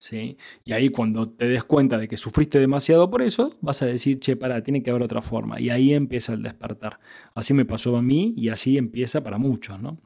¿Sí? 0.00 0.38
Y 0.64 0.72
ahí 0.72 0.88
cuando 0.88 1.28
te 1.28 1.46
des 1.46 1.62
cuenta 1.62 1.98
de 1.98 2.08
que 2.08 2.16
sufriste 2.16 2.58
demasiado 2.58 3.10
por 3.10 3.20
eso, 3.20 3.52
vas 3.60 3.82
a 3.82 3.86
decir, 3.86 4.18
che, 4.18 4.34
para, 4.34 4.62
tiene 4.64 4.82
que 4.82 4.88
haber 4.88 5.02
otra 5.02 5.20
forma. 5.20 5.60
Y 5.60 5.68
ahí 5.68 5.92
empieza 5.92 6.32
el 6.32 6.42
despertar. 6.42 7.00
Así 7.34 7.52
me 7.52 7.66
pasó 7.66 7.94
a 7.98 8.02
mí 8.02 8.32
y 8.34 8.48
así 8.48 8.78
empieza 8.78 9.22
para 9.22 9.36
muchos, 9.36 9.78
¿no? 9.78 10.00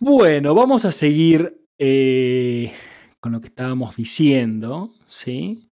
Bueno, 0.00 0.54
vamos 0.54 0.84
a 0.84 0.92
seguir 0.92 1.66
eh, 1.78 2.72
con 3.18 3.32
lo 3.32 3.40
que 3.40 3.48
estábamos 3.48 3.96
diciendo, 3.96 4.94
¿sí? 5.04 5.68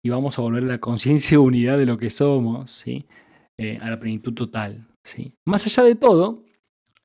Y 0.00 0.10
vamos 0.10 0.38
a 0.38 0.42
volver 0.42 0.62
a 0.62 0.66
la 0.66 0.78
conciencia 0.78 1.36
de 1.36 1.38
unidad 1.38 1.78
de 1.78 1.86
lo 1.86 1.98
que 1.98 2.10
somos, 2.10 2.70
¿sí? 2.70 3.06
Eh, 3.58 3.78
a 3.82 3.90
la 3.90 3.98
plenitud 3.98 4.34
total, 4.34 4.88
¿sí? 5.02 5.34
Más 5.44 5.66
allá 5.66 5.82
de 5.82 5.96
todo, 5.96 6.44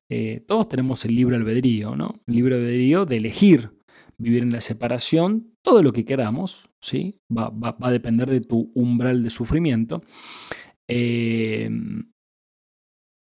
eh, 0.08 0.44
todos 0.46 0.68
tenemos 0.68 1.04
el 1.04 1.16
libre 1.16 1.34
albedrío, 1.34 1.96
¿no? 1.96 2.20
El 2.26 2.34
libre 2.36 2.54
albedrío 2.54 3.06
de 3.06 3.16
elegir 3.16 3.72
vivir 4.24 4.42
en 4.42 4.52
la 4.52 4.60
separación, 4.60 5.54
todo 5.62 5.82
lo 5.82 5.92
que 5.92 6.04
queramos, 6.04 6.70
¿sí? 6.80 7.20
Va, 7.30 7.52
a 7.80 7.90
depender 7.90 8.30
de 8.30 8.40
tu 8.40 8.72
umbral 8.74 9.22
de 9.22 9.30
sufrimiento. 9.30 10.02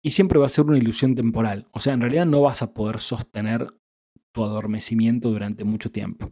y 0.06 0.12
siempre 0.12 0.40
va 0.40 0.48
a 0.48 0.50
ser 0.50 0.66
una 0.66 0.78
ilusión 0.78 1.16
temporal. 1.16 1.68
O 1.72 1.80
sea, 1.80 1.94
en 1.94 2.02
realidad 2.02 2.26
no 2.26 2.42
vas 2.42 2.62
a 2.62 2.74
poder 2.74 3.00
sostener 3.00 3.68
tu 4.34 4.44
adormecimiento 4.44 5.30
durante 5.30 5.64
mucho 5.64 5.92
tiempo. 5.92 6.32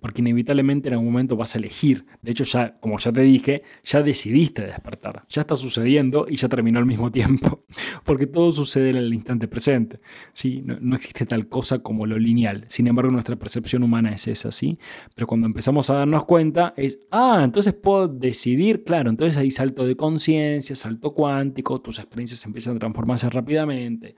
Porque 0.00 0.20
inevitablemente 0.20 0.88
en 0.88 0.94
algún 0.94 1.12
momento 1.12 1.36
vas 1.36 1.54
a 1.54 1.58
elegir. 1.58 2.06
De 2.22 2.32
hecho, 2.32 2.44
ya, 2.44 2.78
como 2.80 2.98
ya 2.98 3.12
te 3.12 3.22
dije, 3.22 3.62
ya 3.84 4.02
decidiste 4.02 4.66
despertar. 4.66 5.24
Ya 5.28 5.42
está 5.42 5.56
sucediendo 5.56 6.26
y 6.28 6.36
ya 6.36 6.48
terminó 6.48 6.78
al 6.78 6.86
mismo 6.86 7.10
tiempo. 7.12 7.64
Porque 8.04 8.26
todo 8.26 8.52
sucede 8.52 8.90
en 8.90 8.96
el 8.96 9.14
instante 9.14 9.48
presente. 9.48 9.98
¿sí? 10.32 10.62
No, 10.64 10.96
existe 10.96 11.26
tal 11.26 11.48
cosa 11.48 11.80
como 11.80 12.06
lo 12.06 12.18
lineal. 12.18 12.64
Sin 12.68 12.86
embargo, 12.86 13.10
nuestra 13.10 13.36
percepción 13.36 13.82
humana 13.82 14.12
es 14.12 14.26
esa. 14.26 14.52
¿sí? 14.52 14.78
Pero 15.14 15.26
cuando 15.26 15.46
empezamos 15.46 15.90
a 15.90 15.94
darnos 15.94 16.24
cuenta, 16.24 16.74
es, 16.76 16.98
ah, 17.10 17.40
entonces 17.44 17.74
puedo 17.74 18.08
decidir. 18.08 18.84
Claro, 18.84 19.10
entonces 19.10 19.36
hay 19.36 19.50
salto 19.50 19.86
de 19.86 19.96
conciencia, 19.96 20.76
salto 20.76 21.14
cuántico, 21.14 21.80
tus 21.80 21.98
experiencias 21.98 22.44
empiezan 22.44 22.76
a 22.76 22.78
transformarse 22.78 23.28
rápidamente. 23.30 24.16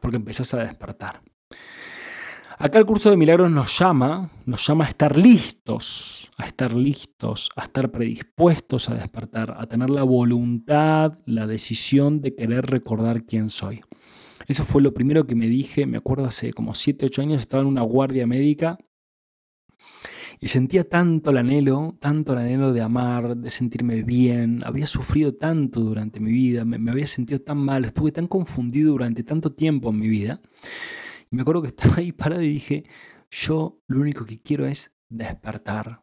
Porque 0.00 0.16
empezás 0.16 0.54
a 0.54 0.58
despertar. 0.58 1.22
Acá 2.62 2.78
el 2.78 2.84
curso 2.84 3.08
de 3.08 3.16
milagros 3.16 3.50
nos 3.50 3.78
llama, 3.78 4.30
nos 4.44 4.66
llama 4.66 4.84
a 4.84 4.88
estar 4.88 5.16
listos, 5.16 6.30
a 6.36 6.44
estar 6.44 6.74
listos, 6.74 7.48
a 7.56 7.62
estar 7.62 7.90
predispuestos 7.90 8.90
a 8.90 8.96
despertar, 8.96 9.56
a 9.56 9.64
tener 9.64 9.88
la 9.88 10.02
voluntad, 10.02 11.14
la 11.24 11.46
decisión 11.46 12.20
de 12.20 12.34
querer 12.34 12.66
recordar 12.66 13.24
quién 13.24 13.48
soy. 13.48 13.80
Eso 14.46 14.66
fue 14.66 14.82
lo 14.82 14.92
primero 14.92 15.26
que 15.26 15.34
me 15.34 15.48
dije, 15.48 15.86
me 15.86 15.96
acuerdo 15.96 16.26
hace 16.26 16.52
como 16.52 16.74
7, 16.74 17.06
8 17.06 17.22
años, 17.22 17.40
estaba 17.40 17.62
en 17.62 17.66
una 17.66 17.80
guardia 17.80 18.26
médica 18.26 18.76
y 20.38 20.48
sentía 20.48 20.86
tanto 20.86 21.30
el 21.30 21.38
anhelo, 21.38 21.96
tanto 21.98 22.34
el 22.34 22.40
anhelo 22.40 22.74
de 22.74 22.82
amar, 22.82 23.38
de 23.38 23.50
sentirme 23.50 24.02
bien. 24.02 24.62
Había 24.66 24.86
sufrido 24.86 25.34
tanto 25.34 25.80
durante 25.80 26.20
mi 26.20 26.30
vida, 26.30 26.66
me, 26.66 26.78
me 26.78 26.90
había 26.90 27.06
sentido 27.06 27.40
tan 27.40 27.56
mal, 27.56 27.86
estuve 27.86 28.12
tan 28.12 28.26
confundido 28.26 28.92
durante 28.92 29.24
tanto 29.24 29.50
tiempo 29.50 29.88
en 29.88 29.98
mi 29.98 30.10
vida 30.10 30.42
me 31.30 31.42
acuerdo 31.42 31.62
que 31.62 31.68
estaba 31.68 31.96
ahí 31.98 32.12
parado 32.12 32.42
y 32.42 32.48
dije, 32.48 32.84
yo 33.30 33.80
lo 33.86 34.00
único 34.00 34.24
que 34.24 34.40
quiero 34.40 34.66
es 34.66 34.92
despertar. 35.08 36.02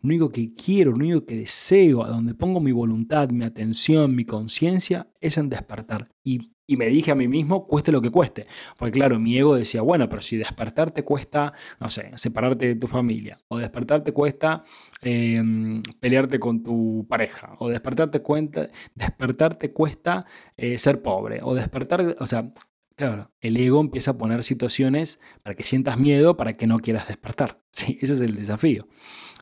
Lo 0.00 0.08
único 0.08 0.30
que 0.30 0.54
quiero, 0.54 0.92
lo 0.92 0.98
único 0.98 1.26
que 1.26 1.36
deseo, 1.36 2.04
a 2.04 2.08
donde 2.08 2.34
pongo 2.34 2.60
mi 2.60 2.72
voluntad, 2.72 3.30
mi 3.30 3.44
atención, 3.44 4.14
mi 4.16 4.24
conciencia, 4.24 5.10
es 5.20 5.36
en 5.38 5.48
despertar. 5.48 6.08
Y 6.24 6.52
Y 6.66 6.76
me 6.76 6.86
dije 6.86 7.10
a 7.10 7.14
mí 7.14 7.28
mismo, 7.28 7.66
cueste 7.66 7.92
lo 7.92 8.00
que 8.00 8.10
cueste. 8.10 8.46
Porque 8.78 8.92
claro, 8.92 9.18
mi 9.18 9.36
ego 9.36 9.54
decía, 9.54 9.82
bueno, 9.82 10.08
pero 10.08 10.22
si 10.22 10.36
despertarte 10.38 11.04
cuesta, 11.04 11.52
no 11.80 11.90
sé, 11.90 12.10
separarte 12.16 12.66
de 12.66 12.76
tu 12.76 12.86
familia, 12.86 13.38
o 13.48 13.58
despertarte 13.58 14.12
cuesta 14.12 14.62
em, 15.02 15.82
pelearte 16.00 16.38
con 16.38 16.62
tu 16.62 17.06
pareja, 17.08 17.56
o 17.58 17.68
despertarte, 17.68 18.22
cuenta, 18.22 18.70
despertarte 18.94 19.72
cuesta 19.72 20.24
eh, 20.56 20.78
ser 20.78 21.02
pobre, 21.02 21.40
o 21.42 21.54
despertar, 21.54 22.16
o 22.18 22.26
sea, 22.26 22.52
claro, 22.96 23.30
el 23.40 23.56
ego 23.56 23.80
empieza 23.80 24.12
a 24.12 24.18
poner 24.18 24.44
situaciones 24.44 25.20
para 25.42 25.54
que 25.54 25.64
sientas 25.64 25.98
miedo, 25.98 26.36
para 26.36 26.52
que 26.52 26.66
no 26.66 26.78
quieras 26.78 27.08
despertar. 27.08 27.62
Ese 28.00 28.12
es 28.12 28.20
el 28.20 28.36
desafío. 28.36 28.86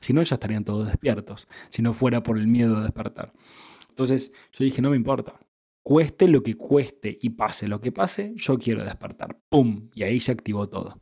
Si 0.00 0.12
no, 0.12 0.22
ya 0.22 0.34
estarían 0.34 0.64
todos 0.64 0.86
despiertos, 0.86 1.48
si 1.68 1.82
no 1.82 1.92
fuera 1.92 2.22
por 2.22 2.38
el 2.38 2.46
miedo 2.46 2.76
a 2.76 2.82
despertar. 2.82 3.32
Entonces 3.88 4.32
yo 4.52 4.64
dije, 4.64 4.80
no 4.80 4.90
me 4.90 4.96
importa, 4.96 5.38
cueste 5.82 6.28
lo 6.28 6.42
que 6.42 6.56
cueste 6.56 7.18
y 7.20 7.30
pase 7.30 7.68
lo 7.68 7.80
que 7.80 7.92
pase, 7.92 8.32
yo 8.36 8.58
quiero 8.58 8.84
despertar. 8.84 9.40
¡Pum! 9.48 9.90
Y 9.94 10.04
ahí 10.04 10.20
se 10.20 10.32
activó 10.32 10.68
todo. 10.68 10.98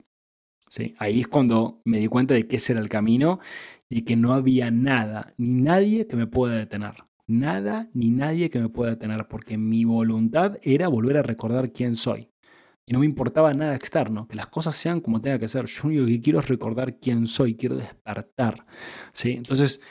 Ahí 0.98 1.20
es 1.20 1.28
cuando 1.28 1.80
me 1.84 1.98
di 1.98 2.08
cuenta 2.08 2.34
de 2.34 2.46
que 2.46 2.56
ese 2.56 2.72
era 2.72 2.82
el 2.82 2.88
camino 2.88 3.40
y 3.88 4.02
que 4.02 4.16
no 4.16 4.34
había 4.34 4.70
nada, 4.70 5.34
ni 5.38 5.62
nadie 5.62 6.06
que 6.06 6.16
me 6.16 6.26
pueda 6.26 6.56
detener. 6.56 6.94
Nada 7.26 7.90
ni 7.92 8.10
nadie 8.10 8.48
que 8.48 8.58
me 8.58 8.70
pueda 8.70 8.92
detener, 8.92 9.28
porque 9.28 9.58
mi 9.58 9.84
voluntad 9.84 10.56
era 10.62 10.88
volver 10.88 11.18
a 11.18 11.22
recordar 11.22 11.72
quién 11.72 11.96
soy. 11.96 12.30
Y 12.88 12.92
no 12.94 13.00
me 13.00 13.06
importaba 13.06 13.52
nada 13.52 13.74
externo, 13.74 14.26
que 14.26 14.34
las 14.34 14.46
cosas 14.46 14.74
sean 14.74 15.00
como 15.00 15.20
tenga 15.20 15.38
que 15.38 15.48
ser. 15.48 15.66
Yo 15.66 15.82
lo 15.82 15.88
único 15.90 16.06
que 16.06 16.20
quiero 16.22 16.40
es 16.40 16.48
recordar 16.48 16.98
quién 16.98 17.26
soy, 17.26 17.54
quiero 17.54 17.76
despertar. 17.76 18.64
¿sí? 19.12 19.32
Entonces, 19.32 19.82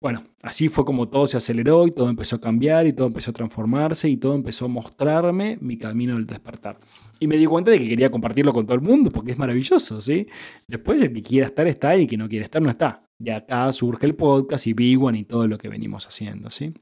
bueno, 0.00 0.22
así 0.40 0.68
fue 0.68 0.84
como 0.84 1.08
todo 1.08 1.26
se 1.26 1.36
aceleró 1.36 1.84
y 1.84 1.90
todo 1.90 2.08
empezó 2.08 2.36
a 2.36 2.40
cambiar 2.40 2.86
y 2.86 2.92
todo 2.92 3.08
empezó 3.08 3.32
a 3.32 3.34
transformarse 3.34 4.08
y 4.08 4.16
todo 4.18 4.36
empezó 4.36 4.66
a 4.66 4.68
mostrarme 4.68 5.58
mi 5.60 5.78
camino 5.78 6.14
del 6.14 6.26
despertar. 6.26 6.78
Y 7.18 7.26
me 7.26 7.36
di 7.36 7.46
cuenta 7.46 7.72
de 7.72 7.80
que 7.80 7.88
quería 7.88 8.08
compartirlo 8.08 8.52
con 8.52 8.66
todo 8.66 8.76
el 8.76 8.82
mundo 8.82 9.10
porque 9.10 9.32
es 9.32 9.38
maravilloso, 9.38 10.00
¿sí? 10.00 10.28
Después 10.68 11.00
el 11.00 11.12
que 11.12 11.22
quiera 11.22 11.46
estar 11.46 11.66
está 11.66 11.96
y 11.96 12.02
el 12.02 12.06
que 12.06 12.16
no 12.16 12.28
quiere 12.28 12.44
estar 12.44 12.62
no 12.62 12.70
está. 12.70 13.02
De 13.18 13.32
acá 13.32 13.72
surge 13.72 14.06
el 14.06 14.14
podcast 14.14 14.64
y 14.68 14.74
Big 14.74 15.02
One 15.02 15.18
y 15.18 15.24
todo 15.24 15.48
lo 15.48 15.58
que 15.58 15.68
venimos 15.68 16.06
haciendo, 16.06 16.50
¿sí? 16.50 16.72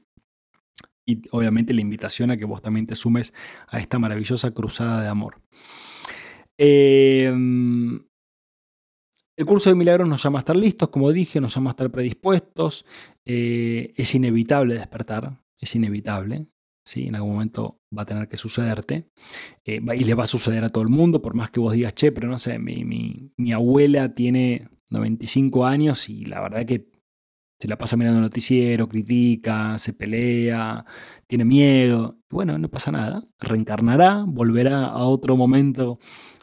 Y 1.05 1.21
obviamente 1.31 1.73
la 1.73 1.81
invitación 1.81 2.31
a 2.31 2.37
que 2.37 2.45
vos 2.45 2.61
también 2.61 2.87
te 2.87 2.95
sumes 2.95 3.33
a 3.67 3.79
esta 3.79 3.99
maravillosa 3.99 4.51
cruzada 4.51 5.01
de 5.01 5.07
amor. 5.07 5.41
Eh, 6.57 7.33
el 9.35 9.45
curso 9.47 9.69
de 9.69 9.75
milagros 9.75 10.07
nos 10.07 10.21
llama 10.21 10.39
a 10.39 10.41
estar 10.41 10.55
listos, 10.55 10.89
como 10.89 11.11
dije, 11.11 11.41
nos 11.41 11.55
llama 11.55 11.71
a 11.71 11.73
estar 11.73 11.91
predispuestos. 11.91 12.85
Eh, 13.25 13.93
es 13.97 14.13
inevitable 14.13 14.75
despertar, 14.75 15.41
es 15.57 15.75
inevitable. 15.75 16.47
¿sí? 16.85 17.07
En 17.07 17.15
algún 17.15 17.33
momento 17.33 17.81
va 17.95 18.03
a 18.03 18.05
tener 18.05 18.27
que 18.27 18.37
sucederte. 18.37 19.09
Eh, 19.65 19.81
y 19.95 20.03
le 20.03 20.13
va 20.13 20.25
a 20.25 20.27
suceder 20.27 20.63
a 20.63 20.69
todo 20.69 20.83
el 20.83 20.89
mundo, 20.89 21.21
por 21.21 21.33
más 21.33 21.49
que 21.49 21.59
vos 21.59 21.73
digas, 21.73 21.95
che, 21.95 22.11
pero 22.11 22.27
no 22.27 22.37
sé, 22.37 22.59
mi, 22.59 22.83
mi 23.35 23.51
abuela 23.53 24.13
tiene 24.13 24.69
95 24.91 25.65
años 25.65 26.07
y 26.09 26.25
la 26.25 26.41
verdad 26.41 26.65
que 26.65 26.92
se 27.63 27.69
la 27.69 27.77
pasa 27.77 27.95
mirando 27.95 28.19
el 28.19 28.23
noticiero, 28.23 28.89
critica, 28.89 29.79
se 29.79 29.93
pelea, 29.93 30.83
tiene 31.27 31.45
miedo. 31.45 32.19
Bueno, 32.29 32.57
no 32.57 32.69
pasa 32.69 32.91
nada. 32.91 33.23
Reencarnará, 33.39 34.25
volverá 34.27 34.87
a 34.87 35.05
otro 35.05 35.37
momento 35.37 35.97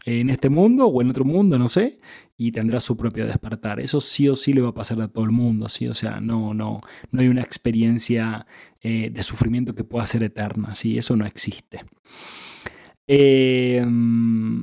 en 0.07 0.31
este 0.31 0.49
mundo 0.49 0.87
o 0.87 1.03
en 1.03 1.11
otro 1.11 1.27
mundo, 1.27 1.59
no 1.59 1.69
sé, 1.69 2.01
y 2.39 2.53
tendrá 2.53 2.81
su 2.81 2.97
propio 2.97 3.27
despertar. 3.27 3.81
Eso 3.81 4.01
sí 4.01 4.31
o 4.31 4.35
sí 4.35 4.55
le 4.55 4.63
va 4.63 4.71
a 4.71 4.75
pasar 4.75 4.99
a 5.03 5.09
todo 5.09 5.25
el 5.25 5.31
mundo, 5.31 5.69
¿sí? 5.69 5.89
O 5.89 5.95
sea, 5.95 6.23
no, 6.23 6.55
no, 6.55 6.81
no 7.11 7.21
hay 7.21 7.29
una 7.29 7.43
experiencia 7.43 8.47
eh, 8.81 9.11
de 9.11 9.23
sufrimiento 9.23 9.75
que 9.75 9.85
pueda 9.85 10.07
ser 10.07 10.23
eterna, 10.23 10.75
¿sí? 10.75 10.97
Eso 10.97 11.17
no 11.17 11.27
existe. 11.27 11.85
Em, 13.07 14.63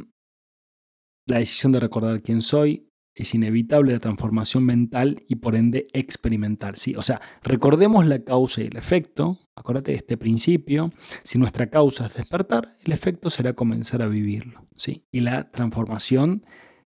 la 1.27 1.37
decisión 1.37 1.71
de 1.71 1.81
recordar 1.81 2.19
quién 2.23 2.41
soy, 2.41 2.86
es 3.17 3.33
inevitable 3.33 3.93
la 3.93 3.99
transformación 3.99 4.63
mental 4.63 5.23
y 5.27 5.35
por 5.35 5.55
ende 5.55 5.87
experimental. 5.91 6.75
¿sí? 6.75 6.93
O 6.95 7.01
sea, 7.01 7.19
recordemos 7.43 8.05
la 8.05 8.19
causa 8.23 8.61
y 8.61 8.67
el 8.67 8.77
efecto. 8.77 9.39
Acuérdate 9.55 9.91
de 9.91 9.97
este 9.97 10.17
principio. 10.17 10.91
Si 11.23 11.39
nuestra 11.39 11.69
causa 11.71 12.05
es 12.05 12.13
despertar, 12.13 12.75
el 12.85 12.91
efecto 12.93 13.31
será 13.31 13.53
comenzar 13.53 14.03
a 14.03 14.07
vivirlo. 14.07 14.67
¿sí? 14.75 15.07
Y 15.11 15.21
la 15.21 15.49
transformación 15.49 16.45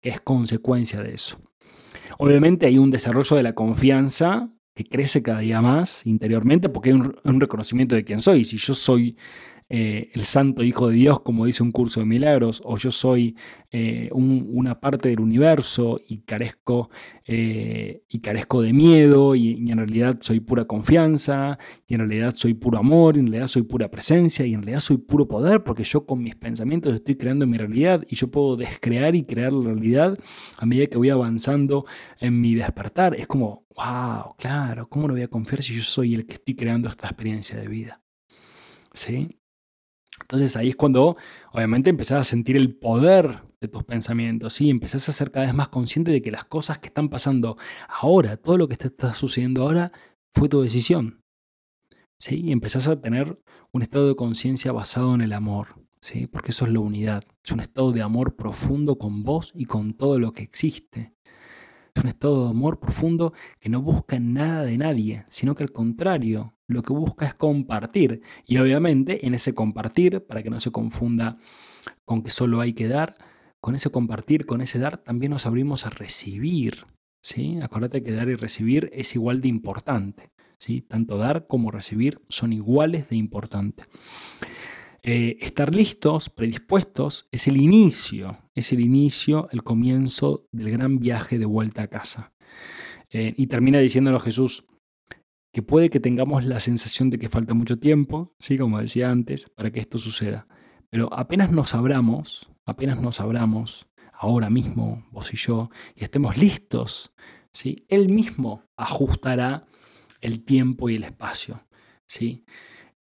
es 0.02 0.22
consecuencia 0.22 1.02
de 1.04 1.14
eso. 1.14 1.42
Obviamente 2.18 2.68
hay 2.68 2.78
un 2.78 2.90
desarrollo 2.90 3.36
de 3.36 3.44
la 3.44 3.54
confianza 3.54 4.50
que 4.76 4.86
crece 4.86 5.22
cada 5.22 5.40
día 5.40 5.62
más 5.62 6.06
interiormente 6.06 6.70
porque 6.70 6.90
hay 6.92 6.96
un, 6.96 7.16
un 7.26 7.42
reconocimiento 7.42 7.96
de 7.96 8.06
quién 8.06 8.22
soy. 8.22 8.46
Si 8.46 8.58
yo 8.58 8.74
soy 8.76 9.18
eh, 9.70 10.12
el 10.14 10.24
santo 10.24 10.64
Hijo 10.64 10.90
de 10.90 10.96
Dios, 10.96 11.22
como 11.22 11.46
dice 11.46 11.64
un 11.64 11.72
curso 11.72 12.00
de 12.00 12.06
milagros, 12.06 12.62
o 12.64 12.78
yo 12.78 12.92
soy 12.92 13.36
eh, 13.72 14.10
una 14.12 14.80
parte 14.80 15.10
del 15.10 15.20
universo 15.20 16.00
y 16.08 16.20
carezco, 16.20 16.90
eh, 17.26 18.04
y 18.08 18.20
carezco 18.20 18.62
de 18.62 18.74
miedo, 18.74 19.36
y, 19.36 19.58
y, 19.60 19.72
en 19.72 19.78
realidad 19.78 20.20
soy 20.22 20.40
pura 20.42 20.66
confianza, 20.66 21.58
y 21.88 21.96
en 21.96 22.02
realidad 22.02 22.34
soy 22.36 22.54
puro 22.54 22.78
amor, 22.78 23.16
y 23.16 23.20
en 23.22 23.28
realidad 23.28 23.48
soy 23.48 23.64
pura 23.64 23.90
presencia, 23.90 24.46
y 24.46 24.54
en 24.54 24.62
realidad 24.62 24.82
soy 24.82 24.98
puro 24.98 25.28
poder, 25.28 25.64
porque 25.64 25.84
yo 25.84 26.06
con 26.06 26.22
mis 26.22 26.36
pensamientos 26.36 26.94
estoy 26.94 27.16
creando 27.16 27.48
mi 27.48 27.58
realidad, 27.58 28.06
y 28.08 28.16
yo 28.16 28.30
puedo 28.30 28.56
descrear 28.56 29.16
y 29.16 29.24
crear 29.24 29.52
la 29.54 29.74
realidad 29.74 30.18
a 30.58 30.66
medida 30.66 30.88
que 30.88 30.98
voy 30.98 31.10
avanzando 31.10 31.86
en 32.20 32.40
mi 32.40 32.56
despertar. 32.56 33.16
Es 33.16 33.28
como, 33.28 33.66
wow, 33.76 34.36
claro, 34.38 34.88
¿cómo 34.90 35.08
no 35.08 35.14
voy 35.14 35.24
a 35.24 35.28
confiar 35.28 35.64
si 35.64 35.76
yo 35.76 35.82
soy 35.82 36.14
el 36.14 36.26
que 36.26 36.36
estoy 36.36 36.56
creando 36.56 36.90
esta 36.90 37.08
experiencia 37.08 37.58
de 37.58 37.68
vida? 37.68 38.02
¿Sí? 38.94 39.40
Entonces 40.22 40.56
ahí 40.56 40.70
es 40.70 40.76
cuando 40.76 41.18
obviamente 41.52 41.90
empezás 41.90 42.22
a 42.22 42.24
sentir 42.24 42.56
el 42.56 42.76
poder 42.76 43.44
de 43.60 43.68
tus 43.68 43.84
pensamientos, 43.84 44.54
¿sí? 44.54 44.70
empezás 44.70 45.08
a 45.10 45.12
ser 45.12 45.32
cada 45.32 45.46
vez 45.46 45.56
más 45.56 45.70
consciente 45.70 46.12
de 46.12 46.22
que 46.22 46.32
las 46.32 46.46
cosas 46.46 46.80
que 46.80 46.88
están 46.88 47.10
pasando 47.10 47.56
ahora, 47.88 48.38
todo 48.38 48.58
lo 48.58 48.68
que 48.68 48.78
te 48.78 48.88
está 48.88 49.14
sucediendo 49.14 49.64
ahora, 49.64 49.92
fue 50.32 50.50
tu 50.50 50.62
decisión. 50.62 51.24
¿sí? 52.18 52.42
Y 52.44 52.52
empezás 52.52 52.88
a 52.88 53.00
tener 53.00 53.40
un 53.72 53.82
estado 53.82 54.08
de 54.08 54.16
conciencia 54.16 54.72
basado 54.72 55.16
en 55.16 55.22
el 55.22 55.34
amor, 55.34 55.76
¿sí? 56.02 56.28
porque 56.28 56.52
eso 56.52 56.66
es 56.66 56.72
la 56.72 56.80
unidad, 56.80 57.24
es 57.44 57.52
un 57.52 57.60
estado 57.60 57.92
de 57.92 58.02
amor 58.02 58.36
profundo 58.36 58.98
con 58.98 59.24
vos 59.24 59.52
y 59.56 59.66
con 59.66 59.94
todo 59.94 60.20
lo 60.20 60.34
que 60.34 60.44
existe. 60.44 61.14
Es 61.96 62.04
un 62.04 62.10
estado 62.10 62.46
de 62.46 62.50
amor 62.50 62.80
profundo 62.80 63.34
que 63.60 63.70
no 63.70 63.82
busca 63.82 64.20
nada 64.20 64.64
de 64.64 64.78
nadie, 64.78 65.26
sino 65.30 65.56
que 65.56 65.64
al 65.64 65.72
contrario, 65.72 66.56
lo 66.68 66.82
que 66.82 66.92
busca 66.92 67.26
es 67.26 67.36
compartir. 67.36 68.22
Y 68.48 68.58
obviamente 68.58 69.28
en 69.28 69.36
ese 69.36 69.54
compartir, 69.54 70.26
para 70.26 70.42
que 70.42 70.50
no 70.50 70.60
se 70.60 70.72
confunda 70.72 71.38
con 72.06 72.24
que 72.24 72.32
solo 72.32 72.62
hay 72.62 72.74
que 72.74 72.88
dar, 72.88 73.18
con 73.60 73.76
ese 73.76 73.92
compartir, 73.92 74.46
con 74.46 74.62
ese 74.62 74.80
dar, 74.80 74.98
también 74.98 75.32
nos 75.32 75.46
abrimos 75.46 75.86
a 75.86 75.90
recibir. 75.90 76.86
¿sí? 77.22 77.60
Acuérdate 77.62 78.04
que 78.04 78.12
dar 78.12 78.28
y 78.28 78.36
recibir 78.36 78.90
es 78.94 79.16
igual 79.16 79.40
de 79.42 79.48
importante. 79.50 80.32
¿sí? 80.58 80.82
Tanto 80.82 81.18
dar 81.18 81.48
como 81.48 81.72
recibir 81.72 82.22
son 82.28 82.54
iguales 82.54 83.08
de 83.10 83.18
importante. 83.18 83.86
Eh, 85.06 85.38
estar 85.42 85.76
listos, 85.76 86.30
predispuestos, 86.30 87.28
es 87.32 87.50
el 87.50 87.58
inicio, 87.58 88.40
es 88.56 88.72
el 88.72 88.80
inicio, 88.80 89.50
el 89.52 89.62
comienzo 89.62 90.48
del 90.54 90.72
gran 90.72 91.00
viaje 91.00 91.38
de 91.38 91.46
vuelta 91.46 91.84
a 91.84 91.88
casa. 91.88 92.34
Eh, 93.10 93.34
y 93.36 93.48
termina 93.48 93.80
diciéndolo 93.80 94.20
Jesús, 94.22 94.66
que 95.52 95.62
puede 95.62 95.90
que 95.90 96.00
tengamos 96.00 96.46
la 96.46 96.62
sensación 96.62 97.10
de 97.10 97.20
que 97.20 97.28
falta 97.28 97.54
mucho 97.54 97.80
tiempo, 97.80 98.34
¿sí? 98.40 98.58
como 98.58 98.80
decía 98.80 99.12
antes, 99.12 99.50
para 99.50 99.72
que 99.72 99.82
esto 99.82 99.98
suceda. 99.98 100.48
Pero 100.90 101.14
apenas 101.14 101.52
nos 101.52 101.76
abramos, 101.76 102.50
apenas 102.66 103.02
nos 103.02 103.20
abramos, 103.20 103.90
ahora 104.14 104.50
mismo, 104.50 105.06
vos 105.12 105.34
y 105.34 105.38
yo, 105.38 105.70
y 105.96 106.06
estemos 106.06 106.38
listos, 106.38 107.14
¿sí? 107.52 107.86
Él 107.90 108.08
mismo 108.08 108.64
ajustará 108.78 109.68
el 110.22 110.46
tiempo 110.46 110.90
y 110.90 110.96
el 110.96 111.04
espacio. 111.04 111.68
¿sí? 112.06 112.46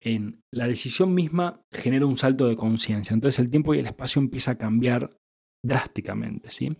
En 0.03 0.43
la 0.51 0.67
decisión 0.67 1.13
misma 1.13 1.61
genera 1.71 2.05
un 2.05 2.17
salto 2.17 2.47
de 2.47 2.57
conciencia. 2.57 3.13
Entonces 3.13 3.39
el 3.39 3.49
tiempo 3.49 3.73
y 3.73 3.79
el 3.79 3.85
espacio 3.85 4.21
empieza 4.21 4.51
a 4.51 4.57
cambiar 4.57 5.17
drásticamente. 5.63 6.51
¿sí? 6.51 6.77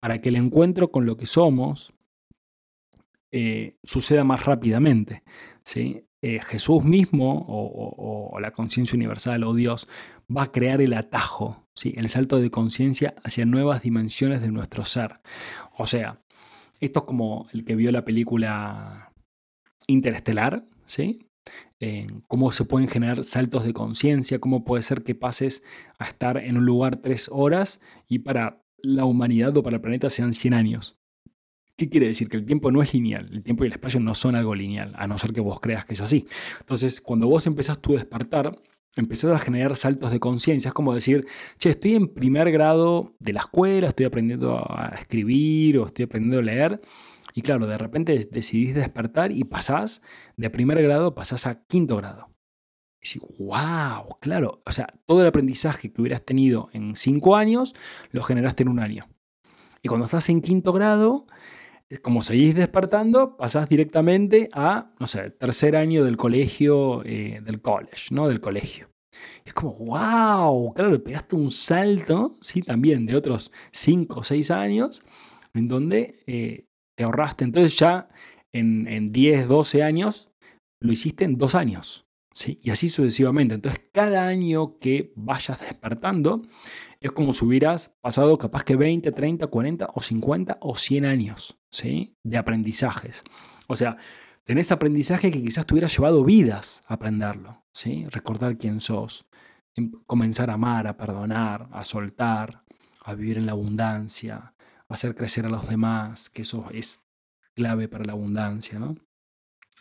Para 0.00 0.20
que 0.20 0.28
el 0.30 0.36
encuentro 0.36 0.90
con 0.90 1.06
lo 1.06 1.16
que 1.16 1.26
somos 1.26 1.94
eh, 3.32 3.76
suceda 3.84 4.24
más 4.24 4.44
rápidamente. 4.44 5.22
¿sí? 5.64 6.04
Eh, 6.20 6.40
Jesús 6.40 6.84
mismo 6.84 7.46
o, 7.48 8.38
la 8.40 8.50
conciencia 8.52 8.96
universal 8.96 9.42
o 9.44 9.54
Dios 9.54 9.88
va 10.34 10.44
a 10.44 10.52
crear 10.52 10.80
el 10.80 10.92
atajo, 10.92 11.66
¿sí? 11.74 11.94
el 11.96 12.08
salto 12.08 12.38
de 12.38 12.50
conciencia 12.50 13.14
hacia 13.24 13.44
nuevas 13.46 13.82
dimensiones 13.82 14.40
de 14.40 14.52
nuestro 14.52 14.84
ser. 14.84 15.20
O 15.76 15.86
sea, 15.86 16.22
esto 16.80 17.00
es 17.00 17.04
como 17.04 17.48
el 17.52 17.64
que 17.64 17.74
vio 17.74 17.90
la 17.90 18.04
película 18.04 19.12
Interestelar, 19.88 20.62
¿sí? 20.86 21.27
Cómo 22.26 22.52
se 22.52 22.64
pueden 22.64 22.88
generar 22.88 23.24
saltos 23.24 23.64
de 23.64 23.72
conciencia, 23.72 24.38
cómo 24.40 24.64
puede 24.64 24.82
ser 24.82 25.02
que 25.02 25.14
pases 25.14 25.62
a 25.98 26.06
estar 26.06 26.36
en 26.36 26.56
un 26.56 26.66
lugar 26.66 26.96
tres 26.96 27.28
horas 27.32 27.80
y 28.08 28.20
para 28.20 28.62
la 28.78 29.04
humanidad 29.04 29.56
o 29.56 29.62
para 29.62 29.76
el 29.76 29.82
planeta 29.82 30.10
sean 30.10 30.34
100 30.34 30.54
años. 30.54 30.98
¿Qué 31.76 31.88
quiere 31.88 32.08
decir? 32.08 32.28
Que 32.28 32.36
el 32.36 32.44
tiempo 32.44 32.72
no 32.72 32.82
es 32.82 32.92
lineal, 32.92 33.28
el 33.32 33.44
tiempo 33.44 33.62
y 33.62 33.68
el 33.68 33.72
espacio 33.74 34.00
no 34.00 34.14
son 34.14 34.34
algo 34.34 34.54
lineal, 34.54 34.94
a 34.96 35.06
no 35.06 35.16
ser 35.16 35.32
que 35.32 35.40
vos 35.40 35.60
creas 35.60 35.84
que 35.84 35.94
es 35.94 36.00
así. 36.00 36.26
Entonces, 36.58 37.00
cuando 37.00 37.28
vos 37.28 37.46
empezás 37.46 37.80
tu 37.80 37.92
despertar, 37.92 38.60
empezás 38.96 39.30
a 39.30 39.38
generar 39.38 39.76
saltos 39.76 40.10
de 40.10 40.18
conciencia. 40.18 40.68
Es 40.68 40.74
como 40.74 40.92
decir, 40.92 41.26
che, 41.58 41.70
estoy 41.70 41.94
en 41.94 42.08
primer 42.08 42.50
grado 42.50 43.14
de 43.20 43.32
la 43.32 43.40
escuela, 43.40 43.88
estoy 43.88 44.06
aprendiendo 44.06 44.56
a 44.58 44.92
escribir 44.98 45.78
o 45.78 45.86
estoy 45.86 46.06
aprendiendo 46.06 46.40
a 46.40 46.42
leer. 46.42 46.80
Y 47.38 47.42
claro, 47.42 47.68
de 47.68 47.78
repente 47.78 48.28
decidís 48.32 48.74
despertar 48.74 49.30
y 49.30 49.44
pasás 49.44 50.02
de 50.36 50.50
primer 50.50 50.82
grado, 50.82 51.14
pasás 51.14 51.46
a 51.46 51.62
quinto 51.66 51.96
grado. 51.96 52.34
Y 53.00 53.06
decís, 53.06 53.22
wow, 53.38 54.18
claro. 54.20 54.60
O 54.66 54.72
sea, 54.72 54.92
todo 55.06 55.20
el 55.20 55.28
aprendizaje 55.28 55.92
que 55.92 56.00
hubieras 56.00 56.24
tenido 56.24 56.68
en 56.72 56.96
cinco 56.96 57.36
años, 57.36 57.76
lo 58.10 58.22
generaste 58.22 58.64
en 58.64 58.70
un 58.70 58.80
año. 58.80 59.08
Y 59.84 59.88
cuando 59.88 60.06
estás 60.06 60.28
en 60.30 60.40
quinto 60.40 60.72
grado, 60.72 61.28
como 62.02 62.22
seguís 62.22 62.56
despertando, 62.56 63.36
pasás 63.36 63.68
directamente 63.68 64.48
a, 64.52 64.92
no 64.98 65.06
sé, 65.06 65.30
tercer 65.30 65.76
año 65.76 66.02
del 66.02 66.16
colegio, 66.16 67.04
eh, 67.04 67.40
del 67.44 67.62
college, 67.62 68.08
¿no? 68.10 68.26
Del 68.26 68.40
colegio. 68.40 68.90
es 69.44 69.54
como, 69.54 69.74
wow, 69.74 70.74
claro, 70.74 71.00
pegaste 71.04 71.36
un 71.36 71.52
salto, 71.52 72.36
sí, 72.40 72.62
también 72.62 73.06
de 73.06 73.14
otros 73.14 73.52
5 73.70 74.18
o 74.18 74.24
6 74.24 74.50
años, 74.50 75.04
en 75.54 75.68
donde 75.68 76.18
eh, 76.26 76.67
te 76.98 77.04
ahorraste. 77.04 77.44
Entonces 77.44 77.78
ya 77.78 78.08
en, 78.52 78.88
en 78.88 79.12
10, 79.12 79.46
12 79.46 79.84
años, 79.84 80.32
lo 80.80 80.92
hiciste 80.92 81.24
en 81.24 81.38
dos 81.38 81.54
años. 81.54 82.08
¿sí? 82.34 82.58
Y 82.60 82.70
así 82.70 82.88
sucesivamente. 82.88 83.54
Entonces 83.54 83.80
cada 83.92 84.26
año 84.26 84.78
que 84.80 85.12
vayas 85.14 85.60
despertando, 85.60 86.42
es 87.00 87.12
como 87.12 87.34
si 87.34 87.44
hubieras 87.44 87.94
pasado 88.00 88.36
capaz 88.36 88.64
que 88.64 88.74
20, 88.74 89.12
30, 89.12 89.46
40 89.46 89.90
o 89.94 90.00
50 90.00 90.58
o 90.60 90.74
100 90.74 91.04
años 91.04 91.56
¿sí? 91.70 92.16
de 92.24 92.36
aprendizajes. 92.36 93.22
O 93.68 93.76
sea, 93.76 93.96
tenés 94.42 94.72
aprendizaje 94.72 95.30
que 95.30 95.40
quizás 95.40 95.66
te 95.66 95.74
hubiera 95.74 95.86
llevado 95.86 96.24
vidas 96.24 96.82
aprenderlo. 96.88 97.62
¿sí? 97.72 98.08
Recordar 98.10 98.58
quién 98.58 98.80
sos, 98.80 99.28
em, 99.76 99.92
comenzar 100.04 100.50
a 100.50 100.54
amar, 100.54 100.88
a 100.88 100.96
perdonar, 100.96 101.68
a 101.70 101.84
soltar, 101.84 102.64
a 103.04 103.14
vivir 103.14 103.38
en 103.38 103.46
la 103.46 103.52
abundancia, 103.52 104.52
hacer 104.88 105.14
crecer 105.14 105.46
a 105.46 105.50
los 105.50 105.68
demás, 105.68 106.30
que 106.30 106.42
eso 106.42 106.66
es 106.72 107.02
clave 107.54 107.88
para 107.88 108.04
la 108.04 108.12
abundancia. 108.12 108.78
¿no? 108.78 108.96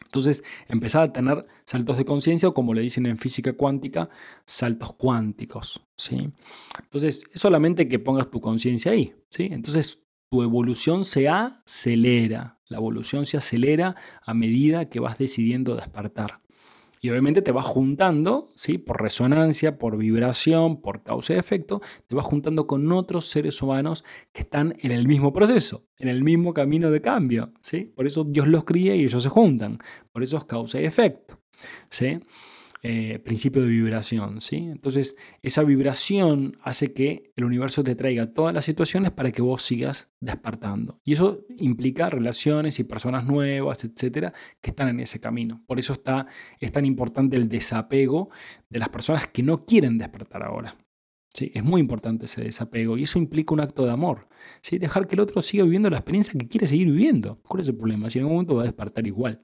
Entonces 0.06 0.44
empezar 0.68 1.04
a 1.04 1.14
tener 1.14 1.46
saltos 1.66 1.98
de 1.98 2.06
conciencia 2.06 2.50
o 2.50 2.54
como 2.54 2.74
le 2.74 2.82
dicen 2.82 3.06
en 3.06 3.18
física 3.18 3.54
cuántica, 3.54 4.10
saltos 4.46 4.94
cuánticos. 4.96 5.82
¿sí? 5.98 6.32
Entonces 6.80 7.24
es 7.32 7.42
solamente 7.42 7.88
que 7.88 8.00
pongas 8.00 8.30
tu 8.30 8.42
conciencia 8.42 8.92
ahí. 8.92 9.16
¿sí? 9.30 9.50
Entonces 9.52 10.08
tu 10.30 10.44
evolución 10.44 11.06
se 11.06 11.30
acelera. 11.30 12.60
La 12.68 12.78
evolución 12.78 13.26
se 13.26 13.38
acelera 13.38 13.96
a 14.26 14.34
medida 14.34 14.90
que 14.90 15.00
vas 15.00 15.18
decidiendo 15.18 15.76
despertar. 15.76 16.42
Y 17.02 17.10
obviamente 17.10 17.42
te 17.42 17.52
vas 17.52 17.66
juntando, 17.66 18.50
¿sí? 18.56 18.78
por 18.78 19.02
resonancia, 19.02 19.78
por 19.78 19.98
vibración, 19.98 20.82
por 20.82 21.04
causa 21.04 21.34
y 21.34 21.38
efecto, 21.38 21.82
te 22.08 22.16
vas 22.16 22.26
juntando 22.26 22.68
con 22.68 22.92
otros 22.92 23.28
seres 23.28 23.62
humanos 23.62 24.04
que 24.34 24.42
están 24.42 24.76
en 24.80 24.92
el 24.92 25.08
mismo 25.08 25.34
proceso, 25.34 25.86
en 25.98 26.10
el 26.10 26.24
mismo 26.24 26.54
camino 26.54 26.92
de 26.92 27.02
cambio. 27.02 27.54
¿sí? 27.62 27.92
Por 27.96 28.08
eso 28.08 28.24
Dios 28.24 28.48
los 28.48 28.64
cría 28.64 28.96
y 28.96 29.04
ellos 29.04 29.24
se 29.24 29.30
juntan. 29.30 29.80
Por 30.12 30.24
eso 30.24 30.38
es 30.38 30.46
causa 30.46 30.82
y 30.82 30.86
efecto. 30.86 31.40
¿sí? 31.90 32.20
Eh, 32.90 33.20
principio 33.20 33.62
de 33.62 33.68
vibración. 33.68 34.40
¿sí? 34.40 34.56
Entonces, 34.56 35.18
esa 35.42 35.62
vibración 35.64 36.58
hace 36.62 36.94
que 36.94 37.34
el 37.36 37.44
universo 37.44 37.84
te 37.84 37.96
traiga 37.96 38.34
todas 38.34 38.54
las 38.54 38.64
situaciones 38.64 39.12
para 39.12 39.34
que 39.34 39.42
vos 39.42 39.62
sigas 39.62 40.14
despertando. 40.22 41.02
Y 41.04 41.12
eso 41.12 41.46
implica 41.58 42.10
relaciones 42.10 42.80
y 42.80 42.86
personas 42.86 43.26
nuevas, 43.26 43.84
etcétera, 43.84 44.32
que 44.62 44.70
están 44.70 44.88
en 44.88 45.02
ese 45.02 45.20
camino. 45.20 45.62
Por 45.68 45.80
eso 45.80 45.92
está, 45.92 46.28
es 46.62 46.72
tan 46.72 46.86
importante 46.86 47.36
el 47.36 47.50
desapego 47.50 48.30
de 48.70 48.80
las 48.80 48.88
personas 48.88 49.28
que 49.28 49.44
no 49.44 49.66
quieren 49.66 49.98
despertar 49.98 50.44
ahora. 50.44 50.78
¿Sí? 51.34 51.52
Es 51.54 51.66
muy 51.66 51.82
importante 51.82 52.24
ese 52.24 52.42
desapego 52.42 52.98
y 52.98 53.04
eso 53.04 53.20
implica 53.20 53.54
un 53.54 53.60
acto 53.60 53.84
de 53.84 53.92
amor. 53.92 54.30
¿sí? 54.62 54.78
Dejar 54.78 55.08
que 55.08 55.16
el 55.16 55.20
otro 55.20 55.42
siga 55.42 55.66
viviendo 55.66 55.90
la 55.90 55.98
experiencia 55.98 56.40
que 56.40 56.48
quiere 56.48 56.68
seguir 56.68 56.90
viviendo. 56.90 57.42
¿Cuál 57.42 57.60
es 57.60 57.68
el 57.68 57.76
problema? 57.76 58.10
Si 58.10 58.20
en 58.20 58.24
algún 58.24 58.36
momento 58.38 58.56
va 58.56 58.62
a 58.62 58.66
despertar 58.66 59.06
igual. 59.06 59.44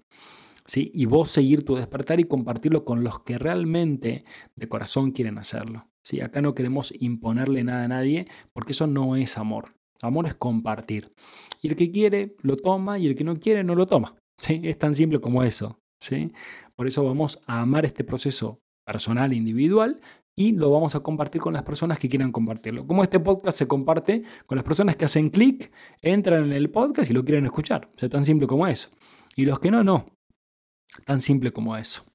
Y 0.75 1.05
vos 1.05 1.29
seguir 1.29 1.65
tu 1.65 1.75
despertar 1.75 2.19
y 2.19 2.23
compartirlo 2.23 2.85
con 2.85 3.03
los 3.03 3.19
que 3.19 3.37
realmente 3.37 4.25
de 4.55 4.69
corazón 4.69 5.11
quieren 5.11 5.37
hacerlo. 5.37 5.87
¿sí? 6.01 6.21
Acá 6.21 6.41
no 6.41 6.55
queremos 6.55 6.93
imponerle 6.99 7.63
nada 7.63 7.83
a 7.83 7.87
nadie 7.87 8.27
porque 8.53 8.71
eso 8.71 8.87
no 8.87 9.15
es 9.15 9.37
amor. 9.37 9.75
Amor 10.01 10.25
es 10.25 10.35
compartir. 10.35 11.13
Y 11.61 11.69
el 11.69 11.75
que 11.75 11.91
quiere 11.91 12.35
lo 12.41 12.57
toma 12.57 12.97
y 12.97 13.07
el 13.07 13.15
que 13.15 13.23
no 13.23 13.39
quiere 13.39 13.63
no 13.63 13.75
lo 13.75 13.87
toma. 13.87 14.15
¿sí? 14.37 14.61
Es 14.63 14.77
tan 14.77 14.95
simple 14.95 15.19
como 15.19 15.43
eso. 15.43 15.79
¿sí? 15.99 16.31
Por 16.75 16.87
eso 16.87 17.03
vamos 17.03 17.41
a 17.45 17.61
amar 17.61 17.85
este 17.85 18.03
proceso 18.03 18.59
personal 18.85 19.33
individual 19.33 19.99
y 20.35 20.53
lo 20.53 20.71
vamos 20.71 20.95
a 20.95 21.01
compartir 21.01 21.41
con 21.41 21.53
las 21.53 21.63
personas 21.63 21.99
que 21.99 22.09
quieran 22.09 22.31
compartirlo. 22.31 22.87
Como 22.87 23.03
este 23.03 23.19
podcast 23.19 23.57
se 23.57 23.67
comparte 23.67 24.23
con 24.45 24.55
las 24.55 24.65
personas 24.65 24.95
que 24.95 25.05
hacen 25.05 25.29
clic, 25.29 25.71
entran 26.01 26.45
en 26.45 26.53
el 26.53 26.71
podcast 26.71 27.11
y 27.11 27.13
lo 27.13 27.23
quieren 27.23 27.45
escuchar. 27.45 27.91
O 28.01 28.09
tan 28.09 28.25
simple 28.25 28.47
como 28.47 28.65
eso. 28.67 28.89
Y 29.35 29.45
los 29.45 29.59
que 29.59 29.71
no, 29.71 29.83
no. 29.83 30.05
Tan 31.05 31.21
simple 31.21 31.51
como 31.51 31.75
eso. 31.75 32.05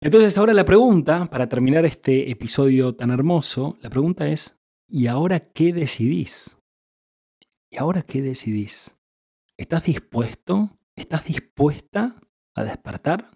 Entonces 0.00 0.36
ahora 0.38 0.54
la 0.54 0.64
pregunta, 0.64 1.26
para 1.26 1.48
terminar 1.48 1.84
este 1.84 2.30
episodio 2.30 2.94
tan 2.94 3.10
hermoso, 3.10 3.76
la 3.80 3.90
pregunta 3.90 4.28
es, 4.28 4.58
¿y 4.86 5.06
ahora 5.06 5.40
qué 5.40 5.72
decidís? 5.72 6.58
¿Y 7.70 7.78
ahora 7.78 8.02
qué 8.02 8.22
decidís? 8.22 8.96
¿Estás 9.56 9.84
dispuesto? 9.84 10.78
¿Estás 10.96 11.24
dispuesta 11.24 12.20
a 12.54 12.64
despertar? 12.64 13.30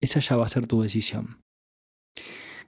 Esa 0.00 0.20
ya 0.20 0.36
va 0.36 0.46
a 0.46 0.50
ser 0.50 0.66
tu 0.66 0.82
decisión. 0.82 1.43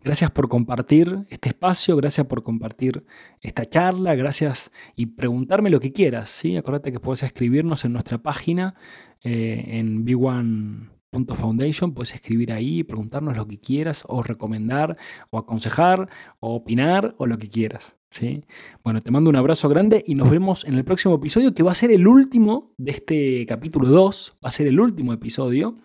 Gracias 0.07 0.31
por 0.31 0.49
compartir 0.49 1.25
este 1.31 1.49
espacio, 1.49 1.97
gracias 1.97 2.29
por 2.29 2.45
compartir 2.45 3.05
esta 3.41 3.65
charla, 3.65 4.15
gracias 4.15 4.71
y 4.95 5.07
preguntarme 5.07 5.69
lo 5.69 5.81
que 5.81 5.93
quieras. 5.93 6.31
¿sí? 6.31 6.57
Acuérdate 6.57 6.93
que 6.93 7.01
puedes 7.01 7.25
escribirnos 7.25 7.85
en 7.85 7.93
nuestra 7.93 8.19
página 8.19 8.77
eh, 9.25 9.65
en 9.67 10.07
b1.foundation, 10.07 11.93
puedes 11.93 12.15
escribir 12.15 12.53
ahí, 12.53 12.85
preguntarnos 12.85 13.37
lo 13.37 13.49
que 13.49 13.59
quieras 13.59 14.05
o 14.07 14.23
recomendar 14.23 14.97
o 15.31 15.39
aconsejar 15.39 16.09
o 16.39 16.55
opinar 16.55 17.17
o 17.19 17.27
lo 17.27 17.37
que 17.39 17.49
quieras. 17.49 17.97
¿sí? 18.09 18.45
Bueno, 18.85 19.03
te 19.03 19.11
mando 19.11 19.29
un 19.29 19.35
abrazo 19.35 19.69
grande 19.69 20.05
y 20.07 20.15
nos 20.15 20.31
vemos 20.31 20.65
en 20.67 20.75
el 20.75 20.85
próximo 20.85 21.17
episodio 21.17 21.53
que 21.53 21.65
va 21.65 21.73
a 21.73 21.75
ser 21.75 21.91
el 21.91 22.07
último 22.07 22.73
de 22.79 22.93
este 22.93 23.45
capítulo 23.45 23.89
2, 23.89 24.37
va 24.45 24.51
a 24.51 24.53
ser 24.53 24.69
el 24.69 24.79
último 24.79 25.13
episodio 25.13 25.79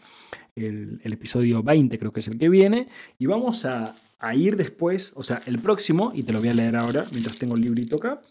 el, 0.56 1.00
episodio 1.04 1.64
20 1.64 1.98
creo 1.98 2.12
que 2.12 2.20
es 2.20 2.28
el 2.28 2.38
que 2.38 2.50
viene, 2.50 2.88
y 3.18 3.26
vamos 3.26 3.66
a, 3.66 3.96
ir 4.34 4.56
después, 4.56 5.14
o 5.16 5.24
sea, 5.24 5.42
el 5.46 5.60
próximo, 5.60 6.12
y 6.14 6.24
te 6.24 6.34
lo 6.34 6.40
voy 6.40 6.50
a 6.50 6.54
leer 6.54 6.76
ahora 6.76 7.06
mientras 7.12 7.38
tengo 7.38 7.56
el 7.56 7.62
librito 7.62 7.98
acá, 7.98 8.22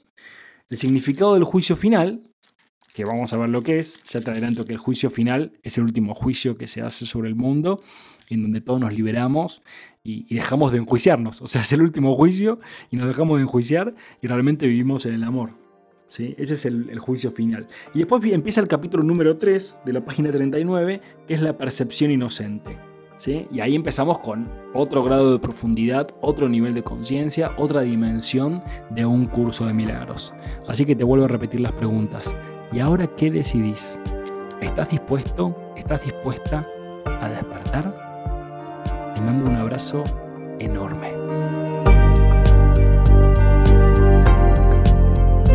el 0.69 0.79
significado 0.79 1.35
del 1.35 1.45
juicio 1.45 1.77
final, 1.77 2.23
que 2.95 3.05
vamos 3.05 3.33
a 3.33 3.37
ver 3.37 3.49
lo 3.49 3.63
que 3.63 3.79
es, 3.79 4.03
ya 4.09 4.21
te 4.21 4.31
adelanto 4.31 4.65
que 4.65 4.73
el 4.73 4.79
juicio 4.79 5.11
final 5.11 5.53
es 5.63 5.79
el 5.79 5.85
último 5.85 6.15
juicio 6.15 6.57
que 6.57 6.67
se 6.67 6.83
hace 6.83 7.07
sobre 7.07 7.29
el 7.29 7.35
mundo, 7.35 7.83
en 8.29 8.43
donde 8.43 8.61
todos 8.61 8.81
nos 8.81 8.93
liberamos 8.93 9.63
y, 10.03 10.33
dejamos 10.35 10.73
de 10.73 10.79
enjuiciarnos. 10.79 11.43
O 11.43 11.47
sea, 11.47 11.63
es 11.63 11.73
el 11.73 11.83
último 11.83 12.15
juicio 12.17 12.61
y 12.91 12.97
nos 12.97 13.09
dejamos 13.09 13.39
de 13.39 13.43
enjuiciar 13.43 13.95
y 14.23 14.27
realmente 14.27 14.67
vivimos 14.67 15.07
en 15.07 15.15
el 15.15 15.25
amor. 15.25 15.51
Ese 16.07 16.35
es 16.39 16.65
el, 16.67 16.99
juicio 16.99 17.31
final. 17.31 17.69
Y 17.95 17.99
después 17.99 18.23
empieza 18.33 18.61
el 18.61 18.67
capítulo 18.69 19.05
número 19.05 19.39
3 19.39 19.79
de 19.85 19.93
la 19.93 20.05
página 20.05 20.33
39, 20.33 21.01
que 21.29 21.35
es 21.35 21.43
la 21.43 21.57
percepción 21.57 22.11
inocente. 22.11 22.90
Y 23.29 23.61
ahí 23.61 23.75
empezamos 23.75 24.19
con 24.21 24.51
otro 24.73 25.03
grado 25.03 25.33
de 25.33 25.39
profundidad, 25.39 26.09
otro 26.23 26.49
nivel 26.49 26.75
de 26.75 26.83
conciencia, 26.83 27.53
otra 27.59 27.83
dimensión 27.83 28.63
de 28.91 29.05
un 29.05 29.27
curso 29.27 29.67
de 29.67 29.75
milagros. 29.75 30.33
Así 30.67 30.87
que 30.87 30.97
te 30.97 31.05
vuelvo 31.05 31.27
a 31.27 31.29
repetir 31.29 31.61
las 31.61 31.73
preguntas. 31.73 32.35
¿Y 32.73 32.81
ahora 32.81 33.07
qué 33.07 33.31
decidís? 33.31 34.01
¿Estás 34.63 34.91
dispuesto? 34.91 35.55
¿Estás 35.77 36.05
dispuesta 36.05 36.67
a 37.21 37.29
despertar? 37.29 37.95
Te 39.15 39.21
mando 39.21 39.51
un 39.51 39.57
abrazo 39.57 40.03
enorme. 40.59 41.20